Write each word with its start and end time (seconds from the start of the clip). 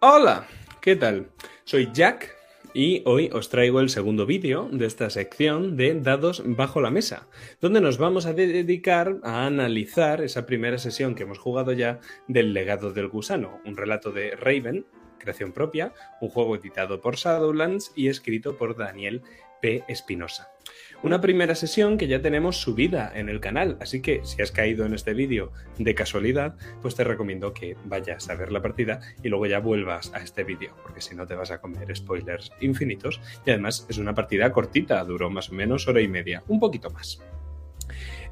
Hola, 0.00 0.46
¿qué 0.80 0.94
tal? 0.94 1.26
Soy 1.64 1.90
Jack 1.92 2.32
y 2.72 3.02
hoy 3.04 3.30
os 3.32 3.48
traigo 3.48 3.80
el 3.80 3.88
segundo 3.88 4.26
vídeo 4.26 4.68
de 4.70 4.86
esta 4.86 5.10
sección 5.10 5.76
de 5.76 6.00
dados 6.00 6.40
bajo 6.46 6.80
la 6.80 6.92
mesa, 6.92 7.26
donde 7.60 7.80
nos 7.80 7.98
vamos 7.98 8.24
a 8.24 8.32
dedicar 8.32 9.16
a 9.24 9.44
analizar 9.44 10.20
esa 10.20 10.46
primera 10.46 10.78
sesión 10.78 11.16
que 11.16 11.24
hemos 11.24 11.38
jugado 11.38 11.72
ya 11.72 11.98
del 12.28 12.54
legado 12.54 12.92
del 12.92 13.08
gusano, 13.08 13.60
un 13.64 13.76
relato 13.76 14.12
de 14.12 14.36
Raven, 14.36 14.86
creación 15.18 15.50
propia, 15.50 15.92
un 16.20 16.28
juego 16.28 16.54
editado 16.54 17.00
por 17.00 17.16
Shadowlands 17.16 17.90
y 17.96 18.06
escrito 18.06 18.56
por 18.56 18.76
Daniel 18.76 19.22
P. 19.60 19.82
Espinosa. 19.88 20.52
Una 21.00 21.20
primera 21.20 21.54
sesión 21.54 21.96
que 21.96 22.08
ya 22.08 22.20
tenemos 22.20 22.56
subida 22.56 23.12
en 23.14 23.28
el 23.28 23.38
canal, 23.38 23.76
así 23.80 24.02
que 24.02 24.20
si 24.24 24.42
has 24.42 24.50
caído 24.50 24.84
en 24.84 24.94
este 24.94 25.14
vídeo 25.14 25.52
de 25.78 25.94
casualidad, 25.94 26.56
pues 26.82 26.96
te 26.96 27.04
recomiendo 27.04 27.54
que 27.54 27.76
vayas 27.84 28.28
a 28.28 28.34
ver 28.34 28.50
la 28.50 28.60
partida 28.60 28.98
y 29.22 29.28
luego 29.28 29.46
ya 29.46 29.60
vuelvas 29.60 30.12
a 30.12 30.18
este 30.18 30.42
vídeo, 30.42 30.74
porque 30.82 31.00
si 31.00 31.14
no 31.14 31.24
te 31.24 31.36
vas 31.36 31.52
a 31.52 31.60
comer 31.60 31.94
spoilers 31.94 32.50
infinitos 32.60 33.20
y 33.46 33.50
además 33.50 33.86
es 33.88 33.98
una 33.98 34.12
partida 34.12 34.50
cortita, 34.50 35.04
duró 35.04 35.30
más 35.30 35.50
o 35.50 35.54
menos 35.54 35.86
hora 35.86 36.00
y 36.00 36.08
media, 36.08 36.42
un 36.48 36.58
poquito 36.58 36.90
más. 36.90 37.22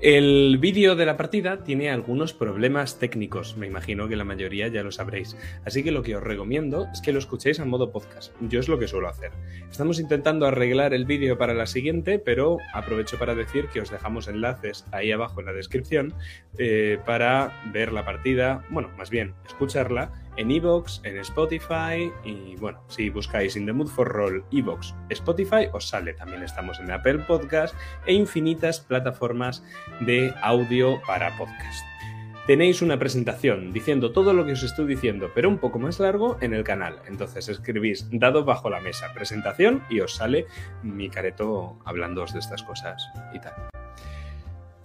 El 0.01 0.59
vídeo 0.59 0.95
de 0.95 1.07
la 1.07 1.17
partida 1.17 1.65
tiene 1.65 1.91
algunos 1.91 2.35
problemas 2.35 2.99
técnicos, 2.99 3.57
me 3.57 3.67
imagino 3.67 4.09
que 4.09 4.17
la 4.17 4.25
mayoría 4.25 4.69
ya 4.69 4.83
lo 4.83 4.93
sabréis, 4.93 5.39
así 5.65 5.83
que 5.83 5.91
lo 5.91 6.03
que 6.03 6.17
os 6.17 6.23
recomiendo 6.23 6.87
es 6.93 7.01
que 7.01 7.13
lo 7.13 7.19
escuchéis 7.19 7.61
a 7.61 7.65
modo 7.65 7.93
podcast, 7.93 8.35
yo 8.43 8.61
es 8.61 8.69
lo 8.69 8.79
que 8.79 8.89
suelo 8.89 9.09
hacer. 9.09 9.33
Estamos 9.71 9.99
intentando 9.99 10.47
arreglar 10.47 10.93
el 10.93 11.07
vídeo 11.07 11.39
para 11.39 11.55
la 11.55 11.67
siguiente, 11.67 12.19
pero 12.19 12.59
aprovecho 12.75 13.19
para 13.19 13.35
decir 13.35 13.69
que 13.73 13.81
os 13.81 13.91
dejamos 13.91 14.29
enlaces 14.29 14.85
ahí 14.93 15.13
abajo 15.13 15.41
en 15.41 15.47
la 15.47 15.55
descripción 15.55 16.13
eh, 16.59 16.99
para 17.07 17.63
ver 17.73 17.91
la 17.91 18.05
partida, 18.05 18.67
bueno, 18.69 18.91
más 18.99 19.09
bien, 19.09 19.33
escucharla 19.47 20.26
en 20.37 20.51
Evox, 20.51 21.01
en 21.05 21.19
Spotify 21.19 22.13
y 22.25 22.57
bueno, 22.57 22.83
si 22.89 23.11
buscáis 23.11 23.57
In 23.57 23.67
the 23.67 23.73
Mood 23.73 23.89
for 23.89 24.09
Roll, 24.09 24.45
Evox, 24.53 24.95
Spotify 25.11 25.69
os 25.73 25.89
sale. 25.89 26.15
También 26.15 26.43
estamos 26.43 26.81
en 26.81 26.91
Apple 26.91 27.21
Podcast 27.21 27.75
e 28.07 28.13
infinitas 28.13 28.81
plataformas 28.81 29.65
de 30.01 30.35
audio 30.43 31.01
para 31.07 31.37
podcast. 31.37 31.87
Tenéis 32.47 32.81
una 32.81 32.97
presentación 32.97 33.73
diciendo 33.73 34.13
todo 34.13 34.33
lo 34.33 34.47
que 34.47 34.53
os 34.53 34.63
estoy 34.63 34.87
diciendo, 34.87 35.33
pero 35.35 35.49
un 35.49 35.59
poco 35.59 35.81
más 35.81 35.99
largo 35.99 36.39
en 36.41 36.55
el 36.55 36.63
canal. 36.63 37.01
Entonces 37.09 37.49
escribís 37.49 38.07
dado 38.13 38.45
bajo 38.45 38.71
la 38.71 38.81
mesa 38.81 39.13
presentación 39.13 39.83
y 39.91 39.99
os 39.99 40.15
sale 40.15 40.47
mi 40.85 41.11
careto 41.11 41.81
hablándoos 41.85 42.33
de 42.33 42.39
estas 42.39 42.63
cosas 42.63 43.11
y 43.35 43.41
tal. 43.41 43.55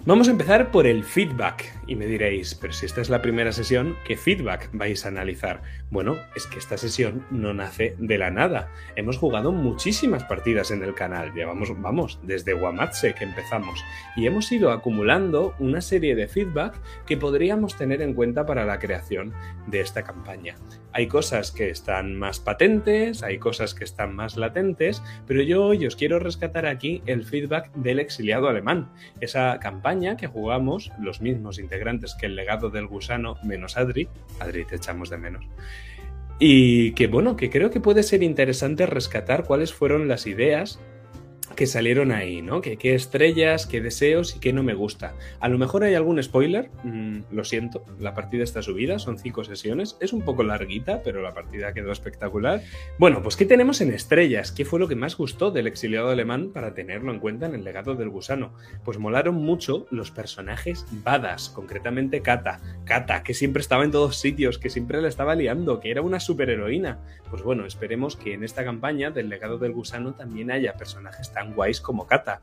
Vamos 0.04 0.28
a 0.28 0.32
empezar 0.32 0.72
por 0.72 0.88
el 0.88 1.04
feedback 1.04 1.80
y 1.86 1.96
me 1.96 2.08
diréis, 2.08 2.56
pero 2.56 2.74
si 2.74 2.88
esta 2.88 3.02
es 3.02 3.12
la 3.12 3.22
primera 3.22 3.52
sesión, 3.52 3.96
¿qué 4.04 4.18
feedback 4.18 4.70
vais 4.74 5.06
a 5.06 5.10
analizar? 5.10 5.62
Bueno, 5.92 6.16
es 6.36 6.48
que 6.48 6.58
esta 6.58 6.76
sesión 6.76 7.24
no 7.30 7.54
nace 7.54 7.96
de 8.00 8.18
la 8.18 8.32
nada. 8.32 8.72
Hemos 8.96 9.18
jugado 9.18 9.52
muchísimas 9.52 10.24
partidas 10.24 10.72
en 10.72 10.82
el 10.84 10.96
canal, 10.96 11.34
llevamos, 11.34 11.80
vamos, 11.80 12.20
desde 12.24 12.56
Wamatse 12.56 13.14
que 13.14 13.26
empezamos, 13.26 13.86
y 14.16 14.26
hemos 14.26 14.52
ido 14.52 14.72
acumulando 14.72 15.54
una 15.60 15.82
serie 15.82 16.16
de 16.16 16.28
feedback 16.28 16.80
que 17.06 17.18
podríamos 17.18 17.78
tener 17.78 18.02
en 18.02 18.16
cuenta 18.16 18.48
para 18.48 18.66
la 18.66 18.80
creación 18.80 19.34
de 19.68 19.82
esta 19.82 20.02
campaña. 20.02 20.56
Hay 20.94 21.08
cosas 21.08 21.52
que 21.52 21.70
están 21.70 22.16
más 22.18 22.40
patentes, 22.40 23.22
hay 23.22 23.38
cosas 23.38 23.76
que 23.76 23.84
están 23.84 24.16
más 24.16 24.36
latentes, 24.36 25.04
pero 25.28 25.44
yo 25.44 25.64
hoy 25.64 25.86
os 25.86 25.96
quiero 25.96 26.18
rescatar 26.18 26.66
aquí 26.66 27.04
el 27.06 27.24
feedback 27.24 27.72
del 27.76 28.00
exiliado 28.00 28.50
alemán, 28.50 28.90
esa 29.20 29.60
campaña 29.60 29.91
que 30.18 30.28
jugamos 30.28 30.92
los 31.00 31.22
mismos 31.22 31.60
integrantes 31.60 32.16
que 32.16 32.28
el 32.28 32.36
legado 32.36 32.70
del 32.70 32.88
gusano, 32.88 33.36
menos 33.44 33.78
Adri. 33.78 34.08
Adri 34.40 34.66
te 34.66 34.78
echamos 34.78 35.10
de 35.10 35.18
menos. 35.18 35.46
Y 36.40 36.94
que 36.94 37.08
bueno, 37.08 37.36
que 37.36 37.50
creo 37.50 37.70
que 37.70 37.80
puede 37.80 38.04
ser 38.04 38.24
interesante 38.24 38.86
rescatar 38.86 39.44
cuáles 39.44 39.74
fueron 39.74 40.08
las 40.08 40.26
ideas 40.28 40.80
que 41.62 41.68
salieron 41.68 42.12
ahí, 42.12 42.42
¿no? 42.42 42.60
Que 42.60 42.76
qué 42.76 42.96
estrellas, 42.96 43.68
qué 43.68 43.82
deseos 43.82 44.36
y 44.36 44.40
qué 44.40 44.52
no 44.52 44.64
me 44.64 44.74
gusta. 44.74 45.14
A 45.40 45.48
lo 45.48 45.60
mejor 45.60 45.84
hay 45.84 45.94
algún 45.94 46.24
spoiler, 46.24 46.72
mm, 46.84 47.20
lo 47.30 47.44
siento, 47.44 47.86
la 48.00 48.16
partida 48.16 48.44
está 48.44 48.64
subida, 48.64 48.98
son 48.98 49.20
cinco 49.20 49.44
sesiones, 49.44 49.96
es 50.00 50.12
un 50.12 50.24
poco 50.24 50.42
larguita, 50.42 51.04
pero 51.04 51.22
la 51.22 51.36
partida 51.36 51.72
quedó 51.72 51.92
espectacular. 51.92 52.64
Bueno, 52.98 53.22
pues 53.22 53.36
¿qué 53.36 53.46
tenemos 53.46 53.80
en 53.80 53.94
estrellas? 53.94 54.52
¿Qué 54.52 54.66
fue 54.66 54.80
lo 54.80 54.88
que 54.88 54.96
más 54.96 55.16
gustó 55.16 55.52
del 55.52 55.68
exiliado 55.68 56.10
alemán 56.10 56.50
para 56.52 56.74
tenerlo 56.74 57.14
en 57.14 57.20
cuenta 57.20 57.46
en 57.46 57.54
el 57.54 57.64
legado 57.64 57.94
del 57.94 58.10
gusano? 58.10 58.56
Pues 58.84 58.98
molaron 58.98 59.36
mucho 59.36 59.86
los 59.92 60.10
personajes 60.10 60.88
badas, 61.04 61.52
concretamente 61.52 62.24
Kata. 62.24 62.60
Kata, 62.86 63.22
que 63.22 63.36
siempre 63.36 63.62
estaba 63.62 63.84
en 63.84 63.92
todos 63.92 64.18
sitios, 64.18 64.58
que 64.58 64.72
siempre 64.72 65.00
la 65.00 65.10
estaba 65.10 65.36
liando, 65.36 65.80
que 65.80 65.92
era 65.92 66.02
una 66.02 66.20
superheroína. 66.20 66.98
Pues 67.30 67.44
bueno, 67.44 67.68
esperemos 67.68 68.16
que 68.16 68.34
en 68.34 68.44
esta 68.44 68.64
campaña 68.64 69.12
del 69.12 69.30
legado 69.30 69.60
del 69.60 69.74
gusano 69.74 70.16
también 70.16 70.50
haya 70.50 70.74
personajes 70.74 71.32
tan 71.32 71.51
como 71.82 72.08
Kata. 72.08 72.42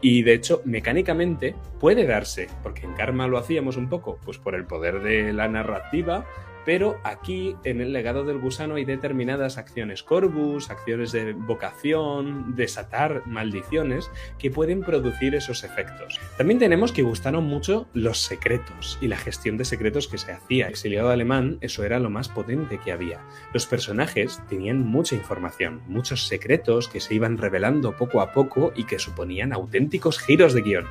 Y 0.00 0.22
de 0.22 0.34
hecho, 0.34 0.62
mecánicamente 0.64 1.56
puede 1.80 2.06
darse, 2.06 2.48
porque 2.62 2.86
en 2.86 2.92
Karma 2.94 3.26
lo 3.26 3.38
hacíamos 3.38 3.76
un 3.76 3.88
poco, 3.88 4.18
pues 4.24 4.38
por 4.38 4.54
el 4.54 4.64
poder 4.64 5.00
de 5.00 5.32
la 5.32 5.48
narrativa, 5.48 6.24
pero 6.68 7.00
aquí 7.02 7.56
en 7.64 7.80
el 7.80 7.94
legado 7.94 8.24
del 8.24 8.40
gusano 8.40 8.74
hay 8.74 8.84
determinadas 8.84 9.56
acciones 9.56 10.02
corvus, 10.02 10.68
acciones 10.68 11.12
de 11.12 11.32
vocación, 11.32 12.56
desatar 12.56 13.26
maldiciones 13.26 14.10
que 14.38 14.50
pueden 14.50 14.82
producir 14.82 15.34
esos 15.34 15.64
efectos. 15.64 16.20
También 16.36 16.58
tenemos 16.58 16.92
que 16.92 17.00
gustaron 17.00 17.44
mucho 17.44 17.88
los 17.94 18.18
secretos 18.18 18.98
y 19.00 19.08
la 19.08 19.16
gestión 19.16 19.56
de 19.56 19.64
secretos 19.64 20.08
que 20.08 20.18
se 20.18 20.30
hacía. 20.30 20.68
Exiliado 20.68 21.08
alemán, 21.08 21.56
eso 21.62 21.84
era 21.84 21.98
lo 22.00 22.10
más 22.10 22.28
potente 22.28 22.78
que 22.84 22.92
había. 22.92 23.22
Los 23.54 23.64
personajes 23.64 24.38
tenían 24.50 24.80
mucha 24.80 25.14
información, 25.14 25.80
muchos 25.86 26.26
secretos 26.26 26.88
que 26.88 27.00
se 27.00 27.14
iban 27.14 27.38
revelando 27.38 27.96
poco 27.96 28.20
a 28.20 28.34
poco 28.34 28.74
y 28.76 28.84
que 28.84 28.98
suponían 28.98 29.54
auténticos 29.54 30.18
giros 30.18 30.52
de 30.52 30.60
guion. 30.60 30.86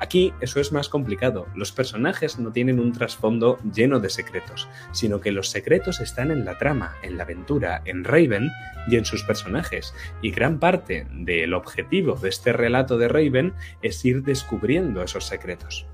Aquí 0.00 0.32
eso 0.40 0.60
es 0.60 0.72
más 0.72 0.88
complicado. 0.88 1.46
Los 1.54 1.72
personajes 1.72 2.38
no 2.38 2.52
tienen 2.52 2.80
un 2.80 2.92
trasfondo 2.92 3.58
lleno 3.72 4.00
de 4.00 4.08
secretos, 4.08 4.68
sino 4.92 5.20
que 5.20 5.30
los 5.30 5.50
secretos 5.50 6.00
están 6.00 6.30
en 6.30 6.44
la 6.46 6.56
trama, 6.56 6.96
en 7.02 7.18
la 7.18 7.24
aventura, 7.24 7.82
en 7.84 8.04
Raven 8.04 8.50
y 8.88 8.96
en 8.96 9.04
sus 9.04 9.22
personajes. 9.22 9.94
Y 10.22 10.30
gran 10.30 10.58
parte 10.58 11.06
del 11.12 11.52
objetivo 11.52 12.14
de 12.14 12.30
este 12.30 12.52
relato 12.52 12.96
de 12.96 13.08
Raven 13.08 13.52
es 13.82 14.02
ir 14.04 14.22
descubriendo 14.22 15.02
esos 15.02 15.26
secretos. 15.26 15.86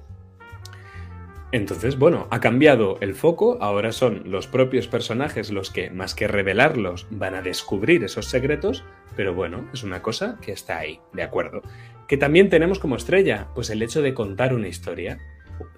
Entonces, 1.53 1.99
bueno, 1.99 2.27
ha 2.31 2.41
cambiado 2.41 2.99
el 3.01 3.15
foco, 3.15 3.57
ahora 3.61 3.93
son 3.93 4.25
los 4.27 4.47
propios 4.47 4.89
personajes 4.89 5.51
los 5.51 5.71
que, 5.71 5.91
más 5.91 6.15
que 6.15 6.29
revelarlos, 6.29 7.07
van 7.11 7.35
a 7.35 7.43
descubrir 7.43 8.05
esos 8.05 8.27
secretos, 8.27 8.85
pero 9.17 9.33
bueno, 9.33 9.67
es 9.73 9.83
una 9.85 10.03
cosa 10.03 10.39
que 10.43 10.53
está 10.53 10.79
ahí, 10.79 11.01
de 11.13 11.23
acuerdo. 11.23 11.63
Que 12.09 12.17
también 12.17 12.49
tenemos 12.51 12.79
como 12.79 12.97
estrella, 12.97 13.49
pues 13.55 13.71
el 13.71 13.83
hecho 13.83 14.03
de 14.03 14.15
contar 14.15 14.55
una 14.55 14.69
historia. 14.69 15.19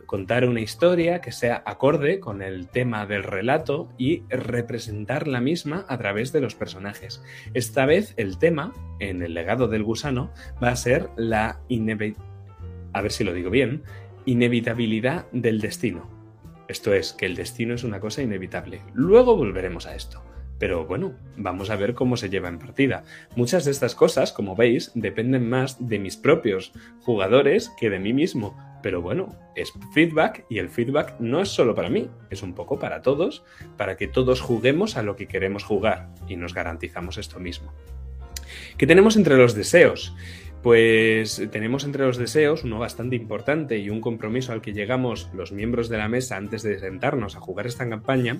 Contar 0.05 0.47
una 0.47 0.61
historia 0.61 1.21
que 1.21 1.33
sea 1.33 1.63
acorde 1.67 2.21
con 2.21 2.43
el 2.43 2.69
tema 2.69 3.07
del 3.07 3.23
relato 3.23 3.91
y 3.99 4.23
representar 4.29 5.29
la 5.29 5.41
misma 5.41 5.85
a 5.89 5.99
través 5.99 6.33
de 6.33 6.41
los 6.41 6.55
personajes. 6.55 7.23
Esta 7.55 7.87
vez 7.87 8.15
el 8.17 8.39
tema, 8.39 8.73
en 9.01 9.23
el 9.23 9.35
legado 9.35 9.69
del 9.69 9.85
gusano, 9.85 10.31
va 10.63 10.71
a 10.71 10.77
ser 10.77 11.11
la 11.17 11.61
a 12.93 13.03
ver 13.03 13.13
si 13.13 13.25
lo 13.25 13.33
digo 13.33 13.51
bien, 13.51 13.83
inevitabilidad 14.25 15.27
del 15.33 15.61
destino. 15.61 16.11
Esto 16.69 16.93
es, 16.93 17.13
que 17.13 17.27
el 17.27 17.35
destino 17.35 17.75
es 17.75 17.85
una 17.85 18.01
cosa 18.01 18.23
inevitable. 18.23 18.83
Luego 18.93 19.37
volveremos 19.37 19.87
a 19.87 19.95
esto. 19.95 20.23
Pero 20.59 20.87
bueno, 20.87 21.15
vamos 21.37 21.71
a 21.71 21.77
ver 21.77 21.95
cómo 21.95 22.17
se 22.17 22.31
lleva 22.31 22.49
en 22.49 22.59
partida. 22.59 23.05
Muchas 23.37 23.65
de 23.65 23.71
estas 23.71 23.95
cosas, 23.95 24.33
como 24.33 24.57
veis, 24.57 24.91
dependen 24.95 25.49
más 25.49 25.89
de 25.89 25.99
mis 25.99 26.17
propios 26.17 26.73
jugadores 27.01 27.71
que 27.79 27.91
de 27.91 27.99
mí 27.99 28.13
mismo. 28.13 28.57
Pero 28.83 29.03
bueno, 29.03 29.35
es 29.57 29.73
feedback 29.93 30.45
y 30.49 30.59
el 30.59 30.69
feedback 30.69 31.19
no 31.19 31.41
es 31.41 31.49
solo 31.49 31.75
para 31.75 31.91
mí, 31.91 32.09
es 32.31 32.43
un 32.43 32.55
poco 32.55 32.79
para 32.79 33.03
todos, 33.03 33.45
para 33.77 33.97
que 33.97 34.07
todos 34.07 34.41
juguemos 34.41 34.97
a 34.97 35.03
lo 35.03 35.17
que 35.17 35.27
queremos 35.27 35.65
jugar 35.65 36.11
y 36.29 36.37
nos 36.37 36.55
garantizamos 36.55 37.19
esto 37.19 37.41
mismo. 37.41 37.73
¿Qué 38.77 38.87
tenemos 38.87 39.17
entre 39.17 39.37
los 39.37 39.55
deseos? 39.55 40.15
Pues 40.63 41.41
tenemos 41.53 41.85
entre 41.85 42.05
los 42.05 42.17
deseos 42.17 42.65
uno 42.65 42.81
bastante 42.81 43.15
importante 43.15 43.79
y 43.79 43.91
un 43.91 44.01
compromiso 44.01 44.53
al 44.53 44.61
que 44.61 44.73
llegamos 44.73 45.31
los 45.33 45.53
miembros 45.53 45.89
de 45.89 45.99
la 45.99 46.09
mesa 46.09 46.37
antes 46.37 46.65
de 46.65 46.81
sentarnos 46.81 47.37
a 47.37 47.41
jugar 47.41 47.69
esta 47.69 47.89
campaña, 47.89 48.39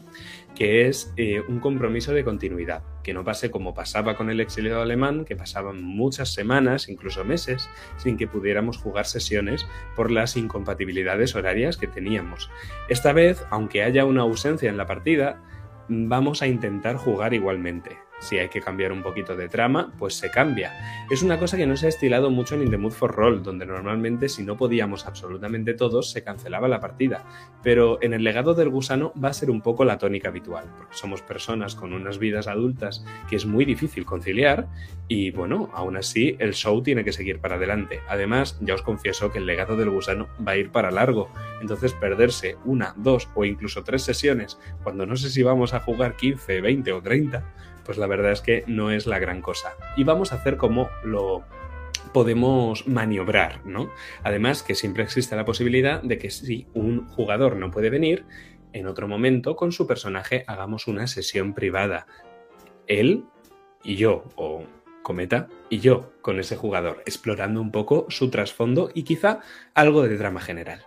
que 0.57 0.89
es 0.89 1.13
eh, 1.17 1.41
un 1.49 1.61
compromiso 1.61 2.13
de 2.13 2.25
continuidad, 2.25 2.83
que 3.05 3.15
no 3.15 3.23
pase 3.23 3.53
como 3.53 3.73
pasaba 3.73 4.17
con 4.17 4.31
el 4.31 4.41
exiliado 4.41 4.83
alemán, 4.83 5.25
que 5.25 5.37
pasaban 5.37 5.81
muchas 5.81 6.35
semanas, 6.35 6.89
incluso 6.89 7.25
meses, 7.25 7.71
sin 7.99 8.17
que 8.17 8.27
pudiéramos 8.27 8.79
jugar 8.79 9.07
sesiones 9.07 9.65
por 9.95 10.11
las 10.11 10.37
incompatibilidades 10.37 11.37
horarias 11.37 11.77
que 11.77 11.87
teníamos. 11.87 12.51
Esta 12.89 13.13
vez, 13.13 13.45
aunque 13.51 13.85
haya 13.85 14.05
una 14.05 14.23
ausencia 14.23 14.69
en 14.69 14.77
la 14.77 14.87
partida, 14.87 15.41
vamos 15.89 16.43
a 16.43 16.49
intentar 16.49 16.97
jugar 16.97 17.33
igualmente. 17.33 18.08
Si 18.21 18.39
hay 18.39 18.49
que 18.49 18.61
cambiar 18.61 18.93
un 18.93 19.03
poquito 19.03 19.37
de 19.37 19.49
trama, 19.49 19.93
pues 19.99 20.15
se 20.15 20.31
cambia. 20.31 21.07
Es 21.11 21.23
una 21.23 21.39
cosa 21.39 21.57
que 21.57 21.67
no 21.67 21.77
se 21.77 21.87
ha 21.87 21.89
estilado 21.89 22.31
mucho 22.31 22.55
en 22.55 22.63
In 22.63 22.71
the 22.71 22.79
Mood 22.79 22.93
for 22.93 23.15
Roll, 23.15 23.43
donde 23.43 23.67
normalmente 23.67 24.29
si 24.29 24.43
no 24.43 24.57
podíamos 24.57 25.07
absolutamente 25.07 25.75
todos, 25.75 26.11
se 26.11 26.23
cancelaba 26.23 26.69
la 26.69 26.81
partida. 26.81 27.25
Pero 27.63 27.99
en 28.03 28.15
el 28.15 28.25
legado 28.25 28.55
del 28.55 28.69
gusano 28.69 29.13
va 29.23 29.29
a 29.29 29.35
ser 29.35 29.51
un 29.51 29.61
poco 29.61 29.85
la 29.85 29.99
tónica 29.99 30.29
habitual, 30.29 30.65
porque 30.77 30.95
somos 30.95 31.23
personas 31.23 31.75
con 31.75 31.93
unas 31.93 32.19
vidas 32.19 32.47
adultas 32.47 33.05
que 33.29 33.37
es 33.37 33.47
muy 33.47 33.65
difícil 33.65 34.05
conciliar 34.05 34.69
y 35.07 35.31
bueno, 35.31 35.71
aún 35.73 35.97
así 35.97 36.37
el 36.39 36.53
show 36.55 36.83
tiene 36.83 37.05
que 37.05 37.13
seguir 37.13 37.41
para 37.41 37.57
adelante. 37.57 38.01
Además, 38.09 38.59
ya 38.61 38.75
os 38.75 38.83
confieso 38.83 39.31
que 39.31 39.39
el 39.39 39.47
legado 39.47 39.77
del 39.77 39.91
gusano 39.91 40.29
va 40.47 40.53
a 40.53 40.57
ir 40.57 40.71
para 40.71 40.91
largo, 40.91 41.31
entonces 41.61 41.95
perderse 41.95 42.57
una, 42.65 42.95
dos 42.97 43.29
o 43.35 43.45
incluso 43.45 43.85
tres 43.85 44.03
sesiones 44.03 44.59
cuando 44.83 45.07
no 45.07 45.17
sé 45.17 45.31
si 45.31 45.43
vamos 45.43 45.75
a 45.75 45.81
jugar 45.81 46.17
15, 46.17 46.61
20 46.61 46.93
o 46.93 47.03
30, 47.03 47.45
pues 47.89 47.97
la 47.97 48.07
verdad 48.07 48.33
es 48.33 48.43
que 48.43 48.65
no 48.67 48.91
es 48.91 49.07
la 49.07 49.19
gran 49.19 49.41
cosa. 49.41 49.75
Y 49.97 50.05
vamos 50.05 50.31
a 50.31 50.35
hacer 50.35 50.59
como 50.59 50.91
lo 51.03 51.43
podemos 52.13 52.87
maniobrar, 52.87 53.65
¿no? 53.65 53.91
Además 54.23 54.63
que 54.63 54.75
siempre 54.75 55.05
existe 55.05 55.35
la 55.35 55.47
posibilidad 55.47 56.03
de 56.03 56.19
que 56.19 56.29
si 56.29 56.67
un 56.75 57.09
jugador 57.09 57.57
no 57.57 57.71
puede 57.71 57.89
venir, 57.89 58.27
en 58.75 58.87
otro 58.89 59.09
momento 59.09 59.57
con 59.57 59.73
su 59.73 59.87
personaje 59.87 60.45
hagamos 60.47 60.87
una 60.87 61.07
sesión 61.07 61.55
privada. 61.55 62.07
Él 62.87 63.25
y 63.83 63.97
yo, 63.97 64.25
o 64.37 64.65
Cometa 65.03 65.49
y 65.71 65.79
yo 65.79 66.13
con 66.21 66.39
ese 66.41 66.57
jugador, 66.57 67.03
explorando 67.07 67.63
un 67.63 67.73
poco 67.73 68.05
su 68.11 68.29
trasfondo 68.29 68.91
y 68.93 69.05
quizá 69.05 69.41
algo 69.73 70.03
de 70.03 70.19
drama 70.19 70.43
general. 70.43 70.85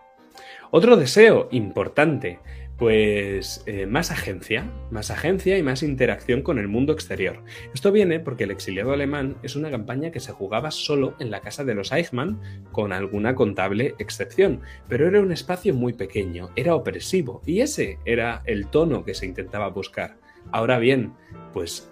Otro 0.70 0.98
deseo 0.98 1.50
importante, 1.50 2.40
pues 2.82 3.62
eh, 3.68 3.86
más 3.86 4.10
agencia, 4.10 4.66
más 4.90 5.12
agencia 5.12 5.56
y 5.56 5.62
más 5.62 5.84
interacción 5.84 6.42
con 6.42 6.58
el 6.58 6.68
mundo 6.68 6.94
exterior. 6.94 7.44
Esto 7.76 7.92
viene 7.92 8.20
porque 8.20 8.46
El 8.46 8.50
exiliado 8.50 8.92
alemán 8.92 9.36
es 9.44 9.56
una 9.56 9.70
campaña 9.70 10.10
que 10.10 10.20
se 10.20 10.32
jugaba 10.32 10.72
solo 10.72 11.14
en 11.20 11.30
la 11.30 11.42
casa 11.42 11.64
de 11.64 11.76
los 11.76 11.92
Eichmann, 11.92 12.42
con 12.72 12.92
alguna 12.92 13.36
contable 13.36 13.94
excepción, 14.00 14.62
pero 14.88 15.08
era 15.08 15.22
un 15.22 15.32
espacio 15.32 15.76
muy 15.76 15.94
pequeño, 15.94 16.50
era 16.56 16.74
opresivo, 16.74 17.44
y 17.46 17.60
ese 17.60 18.00
era 18.04 18.42
el 18.46 18.66
tono 18.66 19.06
que 19.06 19.14
se 19.14 19.28
intentaba 19.28 19.70
buscar. 19.70 20.18
Ahora 20.52 20.80
bien, 20.80 21.14
pues 21.54 21.88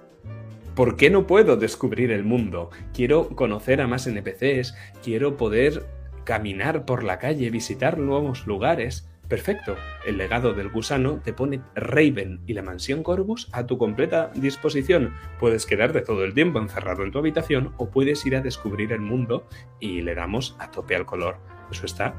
¿Por 0.74 0.96
qué 0.96 1.12
no 1.12 1.28
puedo 1.28 1.56
descubrir 1.56 2.10
el 2.10 2.24
mundo? 2.24 2.72
Quiero 2.96 3.30
conocer 3.36 3.80
a 3.82 3.88
más 3.88 4.08
NPCs, 4.08 4.76
quiero 5.04 5.38
poder 5.38 5.86
caminar 6.24 6.86
por 6.86 7.04
la 7.04 7.20
calle, 7.20 7.52
visitar 7.52 8.00
nuevos 8.00 8.48
lugares. 8.48 9.08
Perfecto, 9.30 9.78
el 10.08 10.18
legado 10.18 10.54
del 10.54 10.70
gusano 10.70 11.22
te 11.24 11.34
pone 11.34 11.62
Raven 11.76 12.42
y 12.48 12.54
la 12.54 12.64
mansión 12.64 13.04
Corvus 13.04 13.48
a 13.52 13.68
tu 13.68 13.78
completa 13.78 14.32
disposición. 14.34 15.14
Puedes 15.40 15.68
quedarte 15.68 16.02
todo 16.02 16.26
el 16.26 16.34
tiempo 16.34 16.58
encerrado 16.58 17.04
en 17.04 17.12
tu 17.12 17.20
habitación 17.20 17.74
o 17.78 17.92
puedes 17.92 18.26
ir 18.26 18.36
a 18.36 18.42
descubrir 18.42 18.92
el 18.92 19.02
mundo 19.02 19.48
y 19.80 20.02
le 20.02 20.16
damos 20.16 20.56
a 20.58 20.72
tope 20.72 20.96
al 20.96 21.06
color. 21.06 21.38
Eso 21.72 21.86
está 21.86 22.16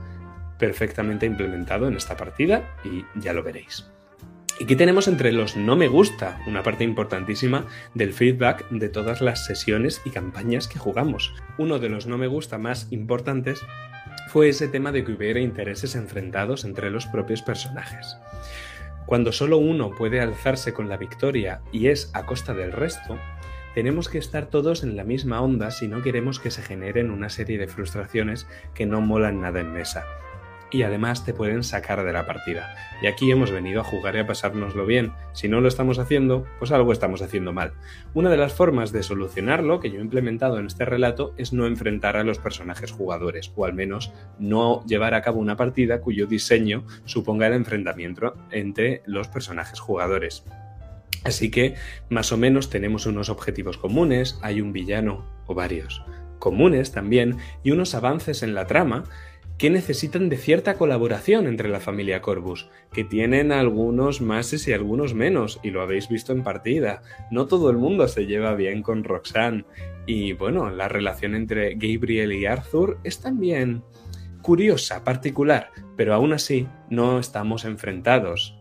perfectamente 0.60 1.26
implementado 1.26 1.88
en 1.88 1.96
esta 1.96 2.16
partida 2.16 2.76
y 2.84 3.04
ya 3.18 3.32
lo 3.32 3.42
veréis. 3.42 3.90
¿Y 4.60 4.66
qué 4.66 4.76
tenemos 4.76 5.08
entre 5.08 5.32
los 5.32 5.56
no 5.56 5.74
me 5.74 5.88
gusta? 5.88 6.38
Una 6.46 6.62
parte 6.62 6.84
importantísima 6.84 7.66
del 7.94 8.12
feedback 8.12 8.68
de 8.68 8.88
todas 8.88 9.20
las 9.20 9.46
sesiones 9.46 10.00
y 10.04 10.10
campañas 10.10 10.68
que 10.68 10.78
jugamos. 10.78 11.34
Uno 11.58 11.80
de 11.80 11.88
los 11.88 12.06
no 12.06 12.18
me 12.18 12.28
gusta 12.28 12.58
más 12.58 12.86
importantes 12.92 13.62
fue 14.30 14.48
ese 14.48 14.68
tema 14.68 14.92
de 14.92 15.02
que 15.02 15.10
hubiera 15.10 15.40
intereses 15.40 15.96
enfrentados 15.96 16.64
entre 16.64 16.88
los 16.88 17.04
propios 17.06 17.42
personajes. 17.42 18.16
Cuando 19.04 19.32
solo 19.32 19.58
uno 19.58 19.90
puede 19.90 20.20
alzarse 20.20 20.72
con 20.72 20.88
la 20.88 20.96
victoria 20.96 21.62
y 21.72 21.88
es 21.88 22.12
a 22.14 22.26
costa 22.26 22.54
del 22.54 22.70
resto, 22.70 23.18
tenemos 23.74 24.08
que 24.08 24.18
estar 24.18 24.46
todos 24.46 24.84
en 24.84 24.96
la 24.96 25.02
misma 25.02 25.40
onda 25.40 25.72
si 25.72 25.88
no 25.88 26.00
queremos 26.00 26.38
que 26.38 26.52
se 26.52 26.62
generen 26.62 27.10
una 27.10 27.28
serie 27.28 27.58
de 27.58 27.66
frustraciones 27.66 28.46
que 28.72 28.86
no 28.86 29.00
molan 29.00 29.40
nada 29.40 29.62
en 29.62 29.72
mesa 29.72 30.06
y 30.70 30.82
además 30.82 31.24
te 31.24 31.34
pueden 31.34 31.62
sacar 31.62 32.04
de 32.04 32.12
la 32.12 32.26
partida. 32.26 32.74
Y 33.02 33.06
aquí 33.06 33.30
hemos 33.30 33.50
venido 33.50 33.80
a 33.80 33.84
jugar 33.84 34.16
y 34.16 34.18
a 34.18 34.26
pasárnoslo 34.26 34.86
bien. 34.86 35.12
Si 35.32 35.48
no 35.48 35.60
lo 35.60 35.68
estamos 35.68 35.98
haciendo, 35.98 36.46
pues 36.58 36.70
algo 36.72 36.92
estamos 36.92 37.22
haciendo 37.22 37.52
mal. 37.52 37.72
Una 38.14 38.30
de 38.30 38.36
las 38.36 38.52
formas 38.52 38.92
de 38.92 39.02
solucionarlo 39.02 39.80
que 39.80 39.90
yo 39.90 39.98
he 39.98 40.02
implementado 40.02 40.58
en 40.58 40.66
este 40.66 40.84
relato 40.84 41.34
es 41.36 41.52
no 41.52 41.66
enfrentar 41.66 42.16
a 42.16 42.24
los 42.24 42.38
personajes 42.38 42.92
jugadores, 42.92 43.52
o 43.56 43.64
al 43.64 43.74
menos 43.74 44.12
no 44.38 44.84
llevar 44.86 45.14
a 45.14 45.22
cabo 45.22 45.40
una 45.40 45.56
partida 45.56 46.00
cuyo 46.00 46.26
diseño 46.26 46.84
suponga 47.04 47.46
el 47.46 47.54
enfrentamiento 47.54 48.34
entre 48.50 49.02
los 49.06 49.28
personajes 49.28 49.80
jugadores. 49.80 50.44
Así 51.24 51.50
que 51.50 51.74
más 52.08 52.32
o 52.32 52.36
menos 52.36 52.70
tenemos 52.70 53.06
unos 53.06 53.28
objetivos 53.28 53.76
comunes, 53.76 54.38
hay 54.42 54.60
un 54.60 54.72
villano 54.72 55.26
o 55.46 55.54
varios 55.54 56.02
comunes 56.38 56.90
también 56.90 57.36
y 57.62 57.70
unos 57.70 57.94
avances 57.94 58.42
en 58.42 58.54
la 58.54 58.66
trama 58.66 59.04
que 59.60 59.68
necesitan 59.68 60.30
de 60.30 60.38
cierta 60.38 60.78
colaboración 60.78 61.46
entre 61.46 61.68
la 61.68 61.80
familia 61.80 62.22
Corvus, 62.22 62.70
que 62.94 63.04
tienen 63.04 63.52
algunos 63.52 64.22
máses 64.22 64.66
y 64.66 64.72
algunos 64.72 65.12
menos, 65.12 65.60
y 65.62 65.70
lo 65.70 65.82
habéis 65.82 66.08
visto 66.08 66.32
en 66.32 66.42
partida. 66.42 67.02
No 67.30 67.44
todo 67.44 67.68
el 67.68 67.76
mundo 67.76 68.08
se 68.08 68.24
lleva 68.24 68.54
bien 68.54 68.80
con 68.82 69.04
Roxanne. 69.04 69.66
Y 70.06 70.32
bueno, 70.32 70.70
la 70.70 70.88
relación 70.88 71.34
entre 71.34 71.74
Gabriel 71.74 72.32
y 72.32 72.46
Arthur 72.46 73.00
es 73.04 73.20
también 73.20 73.82
curiosa, 74.40 75.04
particular, 75.04 75.68
pero 75.94 76.14
aún 76.14 76.32
así 76.32 76.66
no 76.88 77.18
estamos 77.18 77.66
enfrentados. 77.66 78.56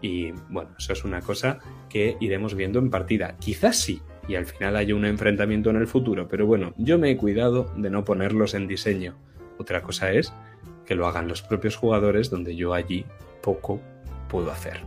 Y 0.00 0.32
bueno, 0.50 0.70
eso 0.76 0.94
es 0.94 1.04
una 1.04 1.20
cosa 1.20 1.60
que 1.88 2.16
iremos 2.18 2.56
viendo 2.56 2.80
en 2.80 2.90
partida. 2.90 3.36
Quizás 3.38 3.76
sí, 3.76 4.02
y 4.26 4.34
al 4.34 4.46
final 4.46 4.74
haya 4.74 4.96
un 4.96 5.04
enfrentamiento 5.04 5.70
en 5.70 5.76
el 5.76 5.86
futuro, 5.86 6.26
pero 6.26 6.44
bueno, 6.44 6.74
yo 6.76 6.98
me 6.98 7.12
he 7.12 7.16
cuidado 7.16 7.72
de 7.76 7.88
no 7.88 8.02
ponerlos 8.02 8.54
en 8.54 8.66
diseño. 8.66 9.14
Otra 9.58 9.82
cosa 9.82 10.12
es 10.12 10.32
que 10.86 10.94
lo 10.94 11.06
hagan 11.06 11.28
los 11.28 11.42
propios 11.42 11.76
jugadores 11.76 12.30
donde 12.30 12.56
yo 12.56 12.74
allí 12.74 13.04
poco 13.42 13.80
puedo 14.28 14.50
hacer. 14.50 14.80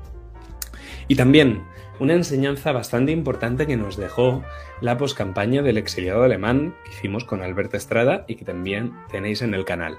Y 1.08 1.16
también 1.16 1.64
una 2.00 2.14
enseñanza 2.14 2.72
bastante 2.72 3.12
importante 3.12 3.66
que 3.66 3.78
nos 3.78 3.98
dejó 3.98 4.44
la 4.82 4.98
poscampaña 4.98 5.62
del 5.62 5.78
exiliado 5.78 6.24
alemán 6.24 6.76
que 6.84 6.92
hicimos 6.92 7.24
con 7.24 7.42
Albert 7.42 7.74
Estrada 7.74 8.26
y 8.28 8.36
que 8.36 8.46
también 8.46 8.94
tenéis 9.10 9.42
en 9.42 9.54
el 9.54 9.66
canal. 9.66 9.98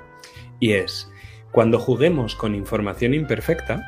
Y 0.60 0.72
es, 0.72 1.10
cuando 1.50 1.78
juguemos 1.78 2.34
con 2.34 2.54
información 2.54 3.14
imperfecta, 3.14 3.82